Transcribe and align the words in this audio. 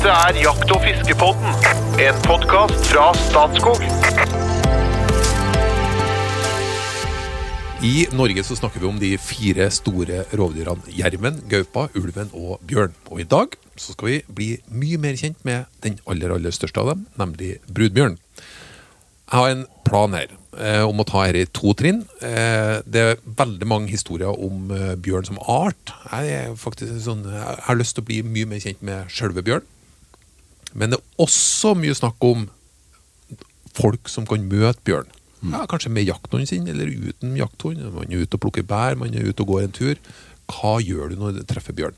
Dette 0.00 0.16
er 0.16 0.36
Jakt- 0.40 0.70
og 0.72 0.78
fiskepodden, 0.80 1.50
en 2.00 2.20
podkast 2.24 2.86
fra 2.88 3.10
Statskog. 3.18 3.82
I 7.84 8.06
Norge 8.16 8.44
så 8.48 8.54
snakker 8.56 8.80
vi 8.80 8.86
om 8.88 8.96
de 8.96 9.10
fire 9.20 9.66
store 9.68 10.22
rovdyrene 10.32 10.94
jerven, 10.96 11.42
gaupa, 11.52 11.90
ulven 11.92 12.32
og 12.32 12.62
bjørn. 12.64 12.94
Og 13.12 13.20
i 13.20 13.26
dag 13.28 13.58
så 13.76 13.92
skal 13.92 14.08
vi 14.08 14.14
bli 14.24 14.46
mye 14.72 14.96
mer 15.02 15.18
kjent 15.20 15.36
med 15.44 15.68
den 15.84 15.98
aller 16.08 16.32
aller 16.32 16.56
største 16.56 16.80
av 16.80 16.94
dem, 16.94 17.02
nemlig 17.20 17.58
brudbjørn. 17.68 18.16
Jeg 18.16 19.36
har 19.36 19.52
en 19.52 19.66
plan 19.84 20.16
her 20.16 20.32
eh, 20.32 20.80
om 20.80 21.04
å 21.04 21.06
ta 21.10 21.26
her 21.26 21.36
i 21.36 21.44
to 21.44 21.74
trinn. 21.76 22.06
Eh, 22.24 22.78
det 22.88 23.02
er 23.04 23.20
veldig 23.42 23.68
mange 23.68 23.92
historier 23.92 24.32
om 24.32 24.72
eh, 24.72 24.96
bjørn 24.96 25.28
som 25.28 25.42
art. 25.44 25.92
Jeg, 26.08 26.32
er 26.38 26.56
faktisk 26.56 26.96
sånn, 27.04 27.28
jeg 27.28 27.60
har 27.68 27.76
lyst 27.76 27.98
til 27.98 28.06
å 28.06 28.08
bli 28.08 28.22
mye 28.24 28.48
mer 28.48 28.64
kjent 28.64 28.80
med 28.80 29.12
sjølve 29.12 29.44
bjørn. 29.44 29.68
Men 30.72 30.92
det 30.92 31.00
er 31.00 31.22
også 31.24 31.74
mye 31.78 31.96
snakk 31.96 32.22
om 32.24 32.48
folk 33.76 34.10
som 34.10 34.26
kan 34.28 34.44
møte 34.50 34.82
bjørn. 34.86 35.10
Ja, 35.40 35.64
kanskje 35.68 35.92
med 35.92 36.04
jakthunden 36.04 36.48
sin, 36.48 36.66
eller 36.68 36.90
uten 36.90 37.36
jakthund. 37.38 37.80
Man 37.94 38.10
er 38.12 38.24
ute 38.24 38.36
og 38.36 38.42
plukker 38.44 38.66
bær, 38.66 38.98
man 39.00 39.14
er 39.16 39.28
ute 39.28 39.44
og 39.44 39.54
går 39.54 39.62
en 39.64 39.76
tur. 39.76 40.00
Hva 40.50 40.74
gjør 40.84 41.12
du 41.12 41.20
når 41.20 41.38
du 41.38 41.44
treffer 41.48 41.76
bjørn? 41.76 41.96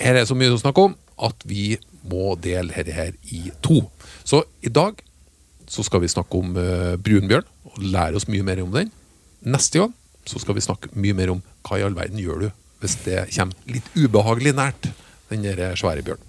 Her 0.00 0.14
er 0.14 0.22
det 0.22 0.30
så 0.30 0.36
mye 0.36 0.52
å 0.52 0.60
snakke 0.60 0.88
om 0.90 0.96
at 1.20 1.46
vi 1.48 1.78
må 2.10 2.34
dele 2.40 2.72
dette 2.72 2.96
her 2.96 3.16
i 3.32 3.48
to. 3.64 3.82
Så 4.24 4.42
i 4.64 4.72
dag 4.72 5.00
så 5.70 5.84
skal 5.86 6.02
vi 6.02 6.10
snakke 6.10 6.40
om 6.40 6.56
uh, 6.56 6.96
brunbjørn 7.00 7.46
og 7.70 7.82
lære 7.84 8.18
oss 8.18 8.28
mye 8.28 8.44
mer 8.44 8.62
om 8.64 8.72
den. 8.74 8.90
Neste 9.46 9.82
gang 9.82 9.94
så 10.28 10.40
skal 10.42 10.56
vi 10.56 10.64
snakke 10.64 10.90
mye 10.96 11.16
mer 11.16 11.32
om 11.32 11.44
hva 11.66 11.78
i 11.78 11.84
all 11.84 11.96
verden 11.96 12.20
gjør 12.20 12.46
du 12.46 12.50
hvis 12.80 12.96
det 13.04 13.26
kommer 13.34 13.68
litt 13.68 13.88
ubehagelig 13.92 14.54
nært 14.56 14.88
den 15.28 15.44
svære 15.76 16.04
bjørnen. 16.04 16.24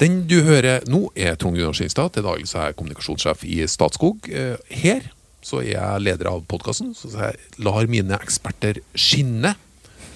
Den 0.00 0.24
du 0.26 0.40
hører 0.42 0.82
nå, 0.90 1.06
er 1.14 1.36
Trond 1.38 1.54
Gunnar 1.58 1.76
Skinstad. 1.76 2.14
Til 2.16 2.24
daglig 2.26 2.48
så 2.50 2.58
er 2.60 2.72
jeg 2.72 2.78
kommunikasjonssjef 2.80 3.44
i 3.46 3.60
Statskog. 3.70 4.26
Eh, 4.26 4.56
Her 4.82 5.06
så 5.44 5.60
er 5.60 5.74
jeg 5.74 6.02
leder 6.02 6.30
av 6.32 6.40
podkasten, 6.50 6.94
så 6.96 7.10
jeg 7.12 7.62
lar 7.62 7.86
mine 7.90 8.16
eksperter 8.16 8.80
skinne. 8.98 9.54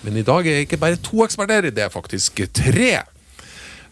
Men 0.03 0.17
i 0.19 0.25
dag 0.27 0.47
er 0.47 0.59
jeg 0.61 0.69
ikke 0.69 0.81
bare 0.83 0.99
to 1.05 1.23
eksperter, 1.25 1.69
det 1.71 1.85
er 1.85 1.93
faktisk 1.93 2.41
tre. 2.57 3.03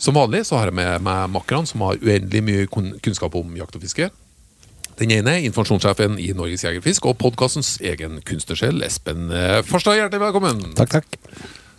Som 0.01 0.17
vanlig 0.19 0.43
så 0.49 0.59
har 0.59 0.71
jeg 0.71 0.79
med 0.79 1.05
meg 1.05 1.29
makkerne 1.35 1.69
som 1.69 1.85
har 1.87 2.01
uendelig 2.03 2.43
mye 2.45 2.67
kunnskap 2.71 3.37
om 3.39 3.55
jakt 3.59 3.77
og 3.79 3.85
fiske. 3.85 4.09
Den 4.97 5.13
ene 5.13 5.37
er 5.37 5.45
informasjonssjefen 5.45 6.17
i 6.25 6.31
Norges 6.37 6.65
Jegerfisk 6.65 7.05
og 7.11 7.19
podkastens 7.21 7.75
egen 7.85 8.19
kunstnersjel, 8.25 8.81
Espen 8.87 9.29
Farstad. 9.69 9.99
Hjertelig 10.01 10.25
velkommen. 10.25 10.65
Takk, 10.79 10.99
takk. 10.99 11.21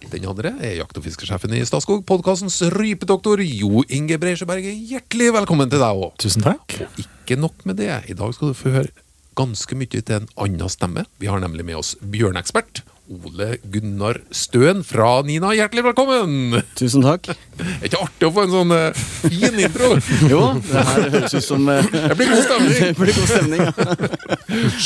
Den 0.06 0.28
andre 0.30 0.54
er 0.62 0.76
jakt- 0.78 0.98
og 1.00 1.04
fiskesjefen 1.04 1.56
i 1.58 1.64
Statskog, 1.66 2.04
podkastens 2.06 2.60
rypedoktor 2.76 3.42
Jo 3.42 3.82
Inge 3.90 4.20
Breisjøberget. 4.22 4.78
Hjertelig 4.92 5.32
velkommen 5.34 5.72
til 5.72 5.82
deg 5.82 6.04
òg. 6.06 6.14
Tusen 6.22 6.46
takk. 6.46 6.78
Ikke 7.02 7.40
nok 7.40 7.66
med 7.66 7.80
det. 7.82 7.90
I 8.06 8.14
dag 8.14 8.36
skal 8.36 8.54
du 8.54 8.58
få 8.58 8.76
høre 8.76 8.94
ganske 9.38 9.76
mye 9.76 9.90
til 9.90 10.20
en 10.20 10.30
annen 10.38 10.70
stemme. 10.70 11.04
Vi 11.18 11.28
har 11.28 11.42
nemlig 11.42 11.66
med 11.66 11.82
oss 11.82 11.96
bjørneekspert 12.00 12.84
Ole 13.08 13.56
Gunnar 13.72 14.18
Støen 14.36 14.82
fra 14.84 15.22
Nina. 15.24 15.54
Hjertelig 15.56 15.84
velkommen! 15.86 16.58
Tusen 16.76 17.00
takk. 17.06 17.30
Er 17.32 17.86
ikke 17.88 18.02
artig 18.04 18.28
å 18.28 18.32
få 18.36 18.44
en 18.44 18.52
sånn 18.52 18.72
uh, 18.76 18.92
fin 19.24 19.56
intro? 19.64 19.94
Jo, 20.32 20.42
det 20.60 20.84
her 20.90 21.06
høres 21.14 21.32
ut 21.38 21.46
som 21.46 21.64
uh, 21.72 21.80
Det 21.88 22.18
blir 22.20 22.28
god 22.34 22.44
stemning. 22.44 22.76
Det 22.92 23.00
blir 23.00 23.16
god 23.16 23.30
stemning. 23.32 23.62
ja. 23.64 23.72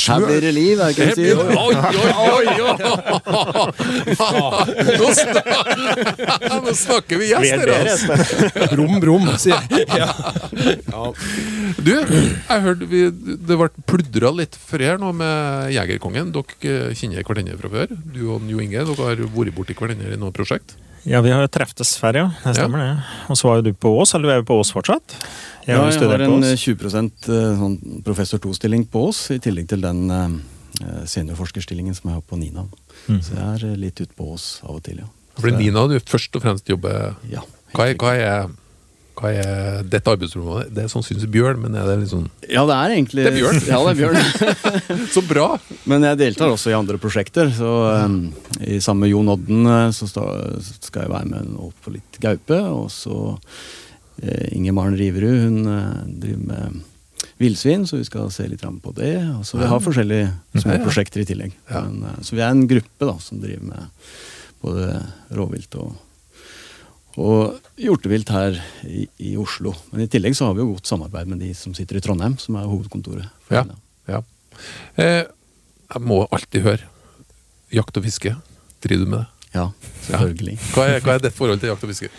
Her 0.06 0.20
blir 0.28 0.42
det 0.46 0.52
liv, 0.54 0.78
er 0.78 0.94
det 0.94 0.94
Det 0.94 1.06
ikke 1.08 1.16
det 1.18 1.18
blir- 1.18 1.34
sier? 1.34 1.58
Oi, 1.58 1.74
oi, 2.38 2.46
oi! 2.62 2.78
Nå 5.02 5.08
snak- 5.18 5.50
Nå 6.62 6.74
snakker 6.78 7.16
vi 7.24 7.32
gjester, 7.32 7.74
altså. 7.74 8.14
Brum, 8.76 8.96
brum, 9.02 9.26
sier 9.42 9.58
jeg. 9.66 10.06
Du, 11.82 11.92
jeg 11.98 12.60
hørte 12.68 12.86
vi, 12.92 13.02
det 13.10 13.58
ble 13.58 13.70
pludra 13.90 14.30
litt 14.38 14.54
for 14.62 14.78
her 14.86 15.02
nå 15.02 15.10
med 15.18 15.72
Jegerkongen. 15.74 16.30
Dere 16.36 16.94
kjenner 16.98 17.26
hverandre 17.26 17.58
fra 17.62 17.70
før. 17.74 17.88
Du 18.14 18.24
og 18.34 18.48
Jo 18.50 18.62
Inge 18.64 18.84
dere 18.86 18.96
har 18.96 19.22
vært 19.22 19.56
borti 19.56 19.76
hverandre 19.78 20.16
i 20.16 20.20
noe 20.20 20.34
prosjekt. 20.36 20.76
Ja, 21.08 21.22
vi 21.26 21.32
har 21.34 21.42
jo 21.42 21.50
treftes 21.50 21.96
før, 21.98 22.18
ja. 22.20 22.26
Det 22.44 22.54
stemmer 22.60 22.82
det. 22.84 22.90
Og 23.32 23.38
så 23.40 23.48
var 23.48 23.60
jo 23.60 23.72
du 23.72 23.74
på 23.74 23.90
Ås, 23.98 24.14
eller 24.14 24.28
du 24.30 24.34
er 24.36 24.42
jo 24.44 24.48
på 24.52 24.58
Ås 24.62 24.70
fortsatt? 24.76 25.16
Jeg 25.66 25.74
Ja, 25.74 25.88
jeg 25.90 26.10
har 26.10 26.22
en 26.22 26.36
Ås. 26.44 26.52
eh, 26.52 26.58
20 26.58 26.86
eh, 26.86 27.56
sånn 27.58 27.78
professor 28.06 28.38
2-stilling 28.44 28.86
på 28.86 29.08
Ås, 29.10 29.32
i 29.34 29.40
tillegg 29.42 29.68
til 29.72 29.82
den 29.82 30.12
eh, 30.14 31.06
seniorforskerstillingen 31.10 31.98
som 31.98 32.12
jeg 32.12 32.20
har 32.20 32.22
på 32.22 32.38
Nina. 32.38 32.68
Mm. 33.08 33.22
Så 33.22 33.34
jeg 33.34 33.72
er 33.72 33.78
litt 33.82 34.02
ute 34.02 34.14
på 34.14 34.30
Ås 34.36 34.62
av 34.64 34.78
og 34.78 34.84
til, 34.86 35.02
ja. 35.02 35.10
For 35.40 35.50
Nina, 35.50 35.88
du 35.90 35.98
først 36.06 36.36
og 36.38 36.44
fremst 36.44 36.70
jobber 36.70 37.16
Ja, 37.32 37.42
Hva 37.74 37.88
er, 37.88 37.96
hva 37.96 38.14
er, 38.14 38.50
hva 39.22 39.30
er 39.38 39.84
dette 39.86 40.10
arbeidsrommet? 40.10 40.72
Det 40.74 40.82
er 40.84 40.90
sannsynligvis 40.90 41.30
bjørn, 41.30 41.60
men 41.62 41.76
er 41.78 41.86
det 41.86 42.00
liksom 42.02 42.24
Ja, 42.50 42.64
det 42.66 42.78
er 42.78 42.94
egentlig 42.96 43.26
Det 43.28 43.30
er 43.30 43.38
bjørn. 43.38 43.60
Ja, 43.70 43.82
det 43.86 43.92
er 43.92 44.00
bjørn. 44.00 45.08
Så 45.16 45.22
bra! 45.28 45.48
Men 45.90 46.08
jeg 46.08 46.20
deltar 46.24 46.50
også 46.50 46.72
i 46.72 46.78
andre 46.78 46.98
prosjekter. 47.02 47.52
Så 47.54 47.70
um, 48.02 48.18
I 48.66 48.80
sammen 48.82 49.06
med 49.06 49.14
Jon 49.14 49.30
Odden 49.36 49.70
eh, 49.70 49.88
så 49.94 50.10
skal 50.10 51.06
jeg 51.06 51.14
være 51.14 51.30
med 51.30 51.54
nå 51.54 51.70
på 51.86 51.94
litt 51.94 52.22
gaupe. 52.24 52.58
Og 52.74 52.90
så 52.94 53.20
uh, 53.38 54.46
Inger 54.50 54.74
Maren 54.78 54.98
Riverud, 54.98 55.38
hun 55.46 55.70
uh, 55.70 56.02
driver 56.10 56.46
med 56.50 56.82
villsvin, 57.42 57.86
så 57.90 58.02
vi 58.02 58.10
skal 58.10 58.34
se 58.34 58.50
litt 58.50 58.66
på 58.66 58.98
det. 58.98 59.16
Og 59.38 59.46
så 59.46 59.62
vi 59.62 59.70
har 59.70 59.86
forskjellige 59.86 60.34
små 60.66 60.82
prosjekter 60.82 61.22
i 61.22 61.30
tillegg. 61.30 61.58
Men, 61.70 62.08
uh, 62.10 62.22
så 62.26 62.34
vi 62.34 62.42
er 62.42 62.50
en 62.50 62.66
gruppe 62.70 63.06
da, 63.06 63.20
som 63.22 63.44
driver 63.44 63.70
med 63.70 64.16
både 64.66 64.96
rovvilt 65.38 65.78
og 65.78 65.94
og 67.20 67.60
hjortevilt 67.82 68.30
her 68.32 68.62
i, 68.88 69.08
i 69.20 69.34
Oslo. 69.40 69.74
Men 69.92 70.06
i 70.06 70.10
tillegg 70.12 70.38
så 70.38 70.48
har 70.48 70.56
vi 70.56 70.64
jo 70.64 70.72
godt 70.76 70.88
samarbeid 70.92 71.28
med 71.32 71.44
de 71.44 71.52
som 71.58 71.76
sitter 71.78 72.00
i 72.00 72.04
Trondheim, 72.04 72.38
som 72.40 72.56
er 72.60 72.70
hovedkontoret. 72.70 73.28
for 73.48 73.60
Ja. 73.60 73.66
Ja. 74.08 74.24
Eh, 74.96 75.26
jeg 75.92 76.02
må 76.08 76.24
alltid 76.32 76.64
høre. 76.64 76.88
Jakt 77.72 77.98
og 77.98 78.04
fiske. 78.08 78.36
Driver 78.82 79.06
du 79.06 79.12
med 79.12 79.20
det? 79.24 79.30
ja, 79.56 79.68
selvfølgelig. 80.08 80.58
Hva 80.72 80.88
er, 80.88 81.04
hva 81.04 81.16
er 81.18 81.24
ditt 81.26 81.36
forhold 81.36 81.62
til 81.62 81.72
jakt 81.72 81.84
og 81.84 81.92
fiske? 81.92 82.10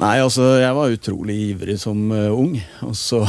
Nei, 0.00 0.16
altså, 0.18 0.56
jeg 0.58 0.74
var 0.74 0.90
utrolig 0.90 1.36
ivrig 1.52 1.76
som 1.78 2.00
uh, 2.10 2.32
ung. 2.34 2.56
Og 2.82 2.96
så 2.98 3.20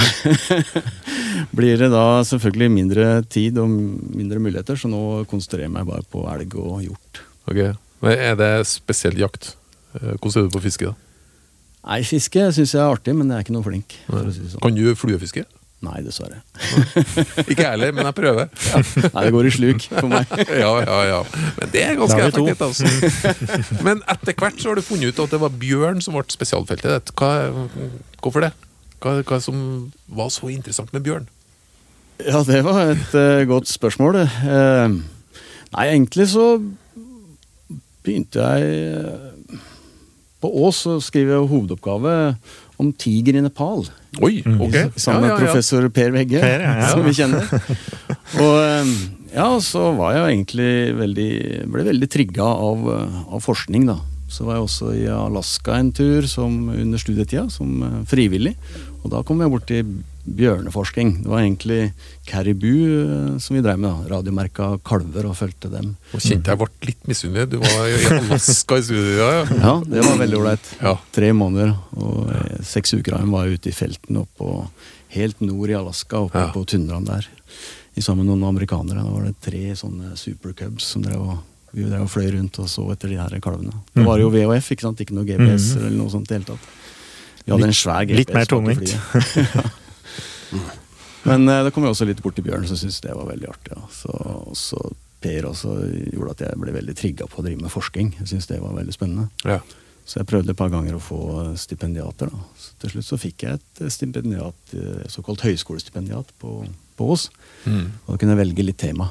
blir 1.57 1.77
det 1.81 1.91
da 1.93 2.23
selvfølgelig 2.25 2.71
mindre 2.73 3.09
tid 3.29 3.59
og 3.61 3.69
mindre 3.69 4.41
muligheter, 4.41 4.79
så 4.79 4.89
nå 4.89 5.25
konsentrerer 5.29 5.67
jeg 5.67 5.75
meg 5.75 5.85
bare 5.91 6.07
på 6.09 6.23
elg 6.31 6.57
og 6.57 6.79
hjort. 6.87 7.21
Ok, 7.45 7.61
Men 8.01 8.17
Er 8.17 8.39
det 8.39 8.49
spesiell 8.71 9.19
jakt? 9.21 9.53
Eh, 9.95 10.15
Hvordan 10.19 10.45
er 10.45 10.47
du 10.49 10.55
på 10.57 10.63
fiske? 10.65 10.91
da? 10.91 10.95
Nei, 11.85 11.99
fiske 12.07 12.47
syns 12.55 12.73
jeg 12.73 12.81
er 12.81 12.89
artig, 12.89 13.13
men 13.13 13.29
jeg 13.29 13.37
er 13.37 13.45
ikke 13.45 13.53
noe 13.53 13.65
flink. 13.65 13.93
Si 14.09 14.47
sånn. 14.49 14.61
Kan 14.63 14.77
du 14.77 14.87
fluefiske? 14.97 15.45
Nei, 15.85 15.99
dessverre. 16.01 16.39
Ikke 17.45 17.61
jeg 17.61 17.67
heller, 17.75 17.91
men 17.93 18.07
jeg 18.07 18.15
prøver. 18.17 18.47
Nei, 19.13 19.23
det 19.27 19.33
går 19.35 19.49
i 19.49 19.51
sluk 19.53 19.83
for 19.91 20.09
meg. 20.09 20.31
Ja, 20.63 20.71
ja, 20.81 20.99
ja. 21.11 21.19
Men 21.59 21.73
det 21.73 21.83
er 21.83 21.99
ganske 21.99 22.23
effektivt. 22.25 22.63
altså. 22.65 22.89
Men 23.85 24.01
etter 24.09 24.33
hvert 24.39 24.57
så 24.61 24.71
har 24.71 24.79
du 24.79 24.85
funnet 24.87 25.13
ut 25.13 25.21
at 25.27 25.35
det 25.35 25.41
var 25.43 25.53
bjørn 25.61 26.01
som 26.01 26.17
ble 26.17 26.25
spesialfeltet 26.33 26.89
ditt. 26.95 27.13
Hva, 27.19 27.51
hvorfor 28.23 28.47
det? 28.47 28.53
Hva, 29.03 29.19
hva 29.27 29.39
som 29.43 29.59
var 30.09 30.31
så 30.33 30.49
interessant 30.49 30.95
med 30.95 31.05
bjørn? 31.05 31.29
Ja, 32.23 32.41
det 32.47 32.63
var 32.65 32.95
et 32.95 33.13
uh, 33.13 33.43
godt 33.45 33.69
spørsmål. 33.69 34.21
Eh, 34.23 34.95
nei, 35.75 35.85
egentlig 35.91 36.29
så 36.31 36.47
begynte 38.05 38.41
jeg 38.41 39.34
På 40.45 40.51
Ås 40.67 40.83
så 40.85 40.99
skriver 41.01 41.39
jeg 41.39 41.49
hovedoppgave 41.49 42.15
om 42.77 42.91
tiger 43.01 43.37
i 43.39 43.41
Nepal. 43.41 43.85
Oi, 44.21 44.43
ok. 44.45 44.75
I- 44.75 44.99
Sammen 45.01 45.25
med 45.25 45.39
professor 45.41 45.87
Per 45.89 46.11
Vegge, 46.13 46.39
Per, 46.43 46.65
som 46.91 47.01
vi 47.05 47.13
kjenner. 47.17 47.49
Og 48.39 48.91
ja, 49.33 49.47
så 49.63 49.89
var 49.97 50.13
jeg 50.15 50.35
egentlig 50.35 50.69
veldig 50.99 51.29
Ble 51.71 51.83
veldig 51.89 52.09
trigga 52.13 52.45
av, 52.45 52.85
av 53.31 53.41
forskning, 53.43 53.87
da. 53.89 53.97
Så 54.35 54.43
var 54.47 54.57
jeg 54.59 54.65
også 54.67 54.89
i 54.99 55.05
Alaska 55.15 55.77
en 55.79 55.93
tur 55.95 56.25
som 56.27 56.67
under 56.73 56.99
studietida, 56.99 57.45
som 57.53 57.77
eh, 57.87 58.01
frivillig. 58.11 58.55
Og 59.05 59.11
da 59.13 59.21
kom 59.23 59.39
jeg 59.43 59.51
bort 59.53 59.67
til 59.69 59.93
bjørneforsking. 60.25 61.11
Det 61.23 61.29
var 61.29 61.43
egentlig 61.43 61.79
Caribou 62.27 62.79
eh, 62.89 63.37
som 63.39 63.55
vi 63.55 63.61
drev 63.63 63.77
med. 63.79 63.91
da, 63.93 64.15
Radiomerka 64.17 64.71
kalver 64.87 65.29
og 65.29 65.37
fulgte 65.39 65.69
dem. 65.71 65.93
Nå 66.11 66.19
kjente 66.23 66.51
jeg 66.51 66.61
ble 66.63 66.69
litt 66.89 67.07
misunnelig. 67.11 67.47
Du 67.53 67.57
var 67.61 67.87
i 67.87 68.01
Alaska 68.17 68.79
i 68.81 68.85
studio. 68.89 69.15
Ja, 69.21 69.29
ja. 69.37 69.61
Ja, 69.61 69.73
det 69.85 70.03
var 70.07 70.19
veldig 70.23 70.39
ålreit. 70.41 70.71
Ja. 70.81 70.95
Tre 71.15 71.31
måneder 71.37 71.75
og 71.95 72.33
eh, 72.33 72.59
seks 72.65 72.95
uker 72.97 73.15
av 73.19 73.23
dem 73.25 73.33
var 73.37 73.45
jeg 73.47 73.59
ute 73.61 73.71
i 73.71 73.77
felten 73.77 74.21
oppå 74.25 74.51
helt 75.15 75.39
nord 75.45 75.71
i 75.71 75.77
Alaska, 75.77 76.25
oppe 76.27 76.41
Ja. 76.47 76.51
på 76.51 76.65
tundraen 76.67 77.05
der. 77.07 77.29
I 77.95 78.01
sammen 78.03 78.25
med 78.25 78.33
noen 78.35 78.49
amerikanere. 78.49 79.05
Da 79.05 79.13
var 79.13 79.29
det 79.29 79.37
tre 79.45 79.69
sånne 79.79 80.17
supercubs 80.19 80.89
som 80.91 81.05
drev 81.05 81.21
og 81.21 81.37
vi 81.75 81.85
drev 81.89 82.05
og 82.05 82.09
fløy 82.11 82.29
rundt 82.37 82.59
og 82.63 82.69
så 82.71 82.85
etter 82.93 83.11
de 83.11 83.17
her 83.19 83.35
kalvene. 83.43 83.73
Det 83.93 84.05
var 84.07 84.21
jo 84.21 84.29
VHF, 84.33 84.71
ikke 84.75 84.85
sant? 84.87 85.01
ikke 85.03 85.15
noe 85.17 85.27
GPS 85.27 85.73
Mhm. 85.75 85.85
eller 85.85 85.97
noe 85.99 86.13
sånt 86.13 86.29
i 86.29 86.33
det 86.33 86.37
hele 86.39 86.49
tatt. 86.55 86.69
Vi 87.45 87.53
hadde 87.53 87.67
en 87.69 87.75
svær 87.77 88.05
GPS. 88.07 88.17
litt 88.23 88.33
mer 88.33 88.47
tungvint. 88.49 88.95
Men 91.25 91.49
eh, 91.49 91.63
det 91.65 91.71
kom 91.73 91.85
jo 91.85 91.91
også 91.93 92.05
litt 92.07 92.21
bort 92.23 92.35
til 92.37 92.45
Bjørn, 92.45 92.67
som 92.69 92.77
syntes 92.77 93.01
det 93.01 93.15
var 93.17 93.25
veldig 93.31 93.47
artig. 93.49 93.73
Ja. 93.75 93.87
Så, 93.93 94.13
så 94.57 94.83
Per 95.25 95.47
også 95.49 95.71
gjorde 96.13 96.33
at 96.35 96.41
jeg 96.45 96.57
ble 96.61 96.73
veldig 96.75 96.93
trigga 96.99 97.25
på 97.25 97.39
å 97.41 97.45
drive 97.47 97.63
med 97.63 97.71
forskning. 97.73 98.11
Jeg 98.19 98.27
synes 98.29 98.45
det 98.51 98.59
var 98.61 98.75
veldig 98.77 98.93
spennende. 98.93 99.23
Ja. 99.47 99.57
Så 100.05 100.19
jeg 100.19 100.27
prøvde 100.29 100.53
et 100.53 100.59
par 100.59 100.69
ganger 100.69 100.99
å 100.99 101.01
få 101.01 101.17
stipendiater. 101.57 102.29
til 102.83 102.91
slutt 102.93 103.07
så 103.07 103.17
fikk 103.17 103.41
jeg 103.47 103.57
et 103.57 103.81
stipendiat, 103.89 104.59
eh, 104.77 105.01
såkalt 105.09 105.41
høyskolestipendiat 105.41 106.29
på, 106.37 106.51
på 106.99 107.07
oss. 107.15 107.31
Mm. 107.65 107.87
Og 108.05 108.11
da 108.13 108.19
kunne 108.21 108.35
jeg 108.35 108.41
velge 108.43 108.67
litt 108.67 108.77
tema. 108.77 109.07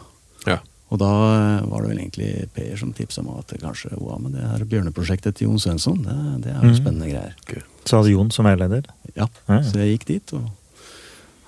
Ja. 0.47 0.61
Og 0.95 0.99
da 1.03 1.11
eh, 1.35 1.65
var 1.67 1.83
det 1.83 1.89
vel 1.91 2.01
egentlig 2.05 2.29
Per 2.55 2.77
som 2.79 2.93
tipsa 2.95 3.23
meg 3.27 3.41
at 3.43 3.55
kanskje 3.63 3.91
wow, 3.99 4.19
men 4.23 4.37
det 4.37 4.45
her 4.47 4.63
bjørneprosjektet 4.71 5.35
til 5.41 5.49
Jon 5.49 5.59
Svensson, 5.63 6.03
det, 6.07 6.15
det 6.45 6.53
er 6.53 6.61
jo 6.63 6.71
Mhm. 6.71 6.77
spennende 6.79 7.09
greier. 7.11 7.65
Så 7.85 7.99
hadde 7.99 8.13
Jon 8.13 8.31
som 8.35 8.47
veileder. 8.47 8.87
Ja, 9.17 9.27
Ja. 9.49 9.59
Så 9.67 9.81
jeg 9.83 9.97
gikk 9.99 10.07
dit, 10.13 10.33
og 10.39 10.47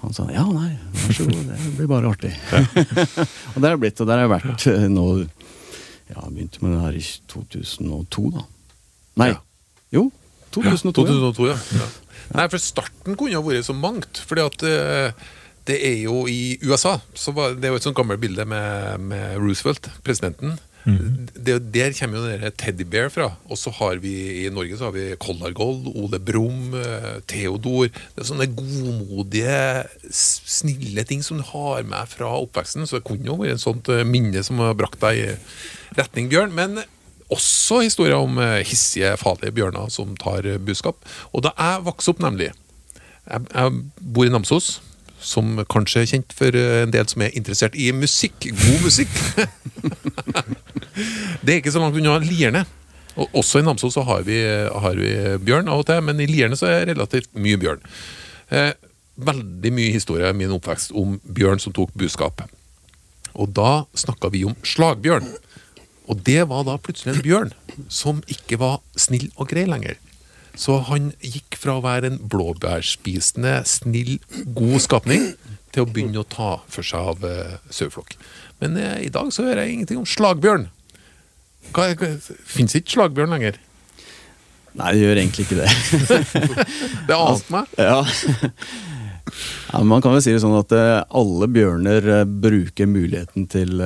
han 0.02 0.12
sa 0.16 0.26
ja, 0.30 0.42
nei, 0.50 0.72
vær 0.92 1.14
så 1.16 1.24
god, 1.28 1.46
det 1.52 1.76
blir 1.78 1.88
bare 1.90 2.10
artig. 2.10 2.32
og 3.54 3.60
der 3.62 3.68
har 3.68 3.76
jeg 3.76 3.82
blitt, 3.84 4.00
og 4.02 4.06
der 4.10 4.18
har 4.18 4.26
jeg 4.26 4.34
vært 4.34 4.66
eh, 4.74 4.88
nå 4.92 5.06
Ja, 6.10 6.22
begynte 6.30 6.60
med 6.62 6.74
det 6.76 6.82
her 6.84 6.98
i 7.00 7.04
2002, 7.32 8.30
da. 8.36 8.44
Nei, 9.22 9.28
Ja. 9.32 9.40
jo, 9.92 10.04
2002. 10.54 11.06
ja. 11.06 11.14
2002, 11.32 11.48
ja. 11.50 11.56
ja. 11.80 11.88
Nei, 12.36 12.44
for 12.50 12.58
starten 12.62 13.16
kunne 13.18 13.34
ha 13.38 13.42
vært 13.42 13.66
så 13.66 13.74
mangt. 13.74 14.20
fordi 14.26 14.44
at 14.46 14.62
eh, 14.66 15.26
det 15.66 15.76
er 15.82 15.98
jo 16.04 16.24
i 16.30 16.56
USA 16.62 16.96
så 17.14 17.32
var, 17.34 17.56
Det 17.58 17.66
er 17.66 17.74
jo 17.74 17.80
et 17.80 17.86
sånt 17.86 17.98
gammelt 17.98 18.20
bilde 18.22 18.44
med, 18.48 19.00
med 19.10 19.36
Roosevelt, 19.42 19.90
presidenten. 20.06 20.58
det, 21.34 21.56
der 21.74 21.94
kommer 21.98 22.20
jo 22.20 22.28
den 22.30 22.52
Teddybear 22.54 23.08
fra. 23.10 23.32
Og 23.50 23.58
så 23.58 23.72
har 23.74 23.98
vi 24.02 24.44
i 24.44 24.50
Norge 24.54 24.76
så 24.78 24.86
har 24.86 24.94
vi 24.94 25.16
Collargold, 25.18 25.88
Ole 25.98 26.20
Brumm, 26.22 26.76
eh, 26.78 27.16
Theodor. 27.26 27.88
Det 27.90 28.22
er 28.22 28.28
sånne 28.28 28.46
godmodige, 28.54 29.84
snille 30.14 31.02
ting 31.08 31.24
som 31.26 31.40
du 31.40 31.46
har 31.48 31.82
med 31.82 32.12
fra 32.12 32.30
oppveksten. 32.38 32.86
Så 32.86 33.00
det 33.00 33.06
kunne 33.08 33.26
jo 33.26 33.38
vært 33.40 33.58
et 33.58 33.64
sånt 33.64 33.90
eh, 33.90 34.06
minne 34.06 34.44
som 34.46 34.62
har 34.62 34.78
brakt 34.78 35.02
deg 35.02 35.24
i 35.24 35.34
retning, 35.98 36.30
Bjørn. 36.30 36.54
Men 36.54 36.78
også 37.34 37.82
historier 37.82 38.20
om 38.22 38.38
eh, 38.38 38.62
hissige, 38.62 39.16
farlige 39.18 39.56
bjørner 39.58 39.90
som 39.90 40.14
tar 40.22 40.46
budskap. 40.62 41.02
Og 41.34 41.42
da 41.48 41.54
jeg 41.58 41.86
vokste 41.90 42.14
opp, 42.14 42.22
nemlig 42.22 42.52
Jeg, 43.26 43.42
jeg 43.50 43.70
bor 44.14 44.22
i 44.22 44.30
Namsos, 44.30 44.76
som 45.20 45.60
kanskje 45.72 46.02
er 46.02 46.10
kjent 46.10 46.34
for 46.36 46.56
eh, 46.56 46.82
en 46.84 46.94
del 46.94 47.06
som 47.10 47.24
er 47.24 47.36
interessert 47.38 47.76
i 47.78 47.90
musikk. 47.96 48.48
God 48.50 48.82
musikk. 48.84 49.12
det 51.44 51.54
er 51.54 51.60
ikke 51.60 51.74
så 51.74 51.82
langt 51.82 51.98
unna 51.98 52.18
Lierne. 52.22 52.66
Og 53.16 53.32
også 53.40 53.62
i 53.62 53.64
Namsos 53.64 53.96
så 53.96 54.04
har 54.04 54.26
vi, 54.26 54.42
har 54.44 54.98
vi 55.00 55.12
bjørn 55.40 55.70
av 55.72 55.80
og 55.80 55.86
til, 55.88 56.02
men 56.04 56.20
i 56.20 56.28
Lierne 56.28 56.58
så 56.58 56.68
er 56.68 56.84
det 56.84 56.96
relativt 56.96 57.30
mye 57.32 57.60
bjørn. 57.60 57.80
Eh, 58.52 58.74
veldig 59.16 59.72
mye 59.72 59.94
historie 59.94 60.28
i 60.28 60.36
min 60.36 60.52
oppvekst 60.52 60.92
om 60.96 61.16
bjørn 61.24 61.62
som 61.62 61.74
tok 61.76 61.94
buskap. 61.96 62.44
Og 63.36 63.52
da 63.56 63.84
snakka 63.96 64.30
vi 64.32 64.44
om 64.48 64.56
slagbjørn. 64.64 65.28
Og 66.06 66.20
det 66.28 66.44
var 66.50 66.66
da 66.68 66.76
plutselig 66.78 67.16
en 67.16 67.24
bjørn 67.24 67.54
som 67.92 68.20
ikke 68.30 68.60
var 68.60 68.78
snill 68.98 69.30
og 69.34 69.48
grei 69.50 69.64
lenger. 69.68 69.96
Så 70.56 70.78
han 70.88 71.10
gikk 71.20 71.58
fra 71.60 71.76
å 71.76 71.84
være 71.84 72.10
en 72.10 72.18
blåbærspisende, 72.32 73.58
snill, 73.68 74.16
god 74.56 74.80
skapning 74.84 75.28
til 75.74 75.84
å 75.84 75.90
begynne 75.90 76.22
å 76.22 76.28
ta 76.28 76.56
for 76.72 76.86
seg 76.86 77.12
av 77.12 77.26
uh, 77.28 77.58
saueflokk. 77.68 78.16
Men 78.62 78.78
uh, 78.80 78.96
i 79.04 79.12
dag 79.12 79.28
så 79.34 79.44
hører 79.44 79.66
jeg 79.66 79.76
ingenting 79.76 80.00
om 80.00 80.08
slagbjørn. 80.08 80.70
Hva, 81.76 81.90
hva, 82.00 82.10
Fins 82.48 82.76
ikke 82.78 82.94
slagbjørn 82.94 83.36
lenger? 83.36 83.60
Nei, 84.76 84.92
det 84.92 85.02
gjør 85.02 85.20
egentlig 85.20 85.46
ikke 85.46 85.60
det. 85.60 85.68
Det 87.08 87.16
ante 87.16 87.52
meg. 87.52 87.76
ja. 87.80 88.00
ja, 89.72 89.82
Man 89.84 90.04
kan 90.04 90.12
vel 90.12 90.24
si 90.24 90.34
det 90.34 90.42
sånn 90.44 90.56
at 90.58 90.72
eh, 90.76 90.98
alle 91.16 91.48
bjørner 91.48 92.26
bruker 92.28 92.88
muligheten 92.90 93.48
til, 93.52 93.80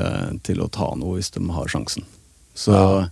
til 0.46 0.62
å 0.64 0.70
ta 0.70 0.90
noe 0.98 1.18
hvis 1.18 1.30
de 1.36 1.44
har 1.54 1.70
sjansen. 1.70 2.06
Så 2.58 2.74
Ja. 2.74 3.04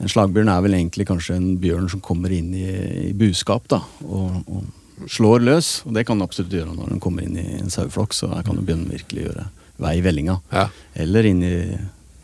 En 0.00 0.08
slagbjørn 0.12 0.48
er 0.52 0.62
vel 0.64 0.76
egentlig 0.78 1.06
kanskje 1.08 1.36
en 1.38 1.48
bjørn 1.62 1.88
som 1.90 2.00
kommer 2.04 2.32
inn 2.34 2.52
i, 2.54 2.66
i 3.08 3.12
buskap 3.18 3.66
da, 3.72 3.80
og, 4.06 4.40
og 4.46 5.08
slår 5.10 5.42
løs. 5.46 5.70
Og 5.86 5.94
det 5.96 6.04
kan 6.06 6.18
den 6.18 6.26
absolutt 6.26 6.54
gjøre 6.54 6.74
når 6.74 6.92
den 6.94 7.00
kommer 7.02 7.22
inn 7.26 7.36
i 7.38 7.46
en 7.58 7.70
saueflokk. 7.70 8.14
Så 8.16 8.30
her 8.32 8.42
kan 8.46 8.58
den 8.58 8.66
bjørnen 8.68 8.90
virkelig 8.94 9.28
gjøre 9.28 9.48
vei 9.78 9.96
i 9.98 10.02
vellinga. 10.02 10.38
Ja. 10.54 10.68
Eller 10.98 11.28
inn 11.30 11.42
i 11.46 11.54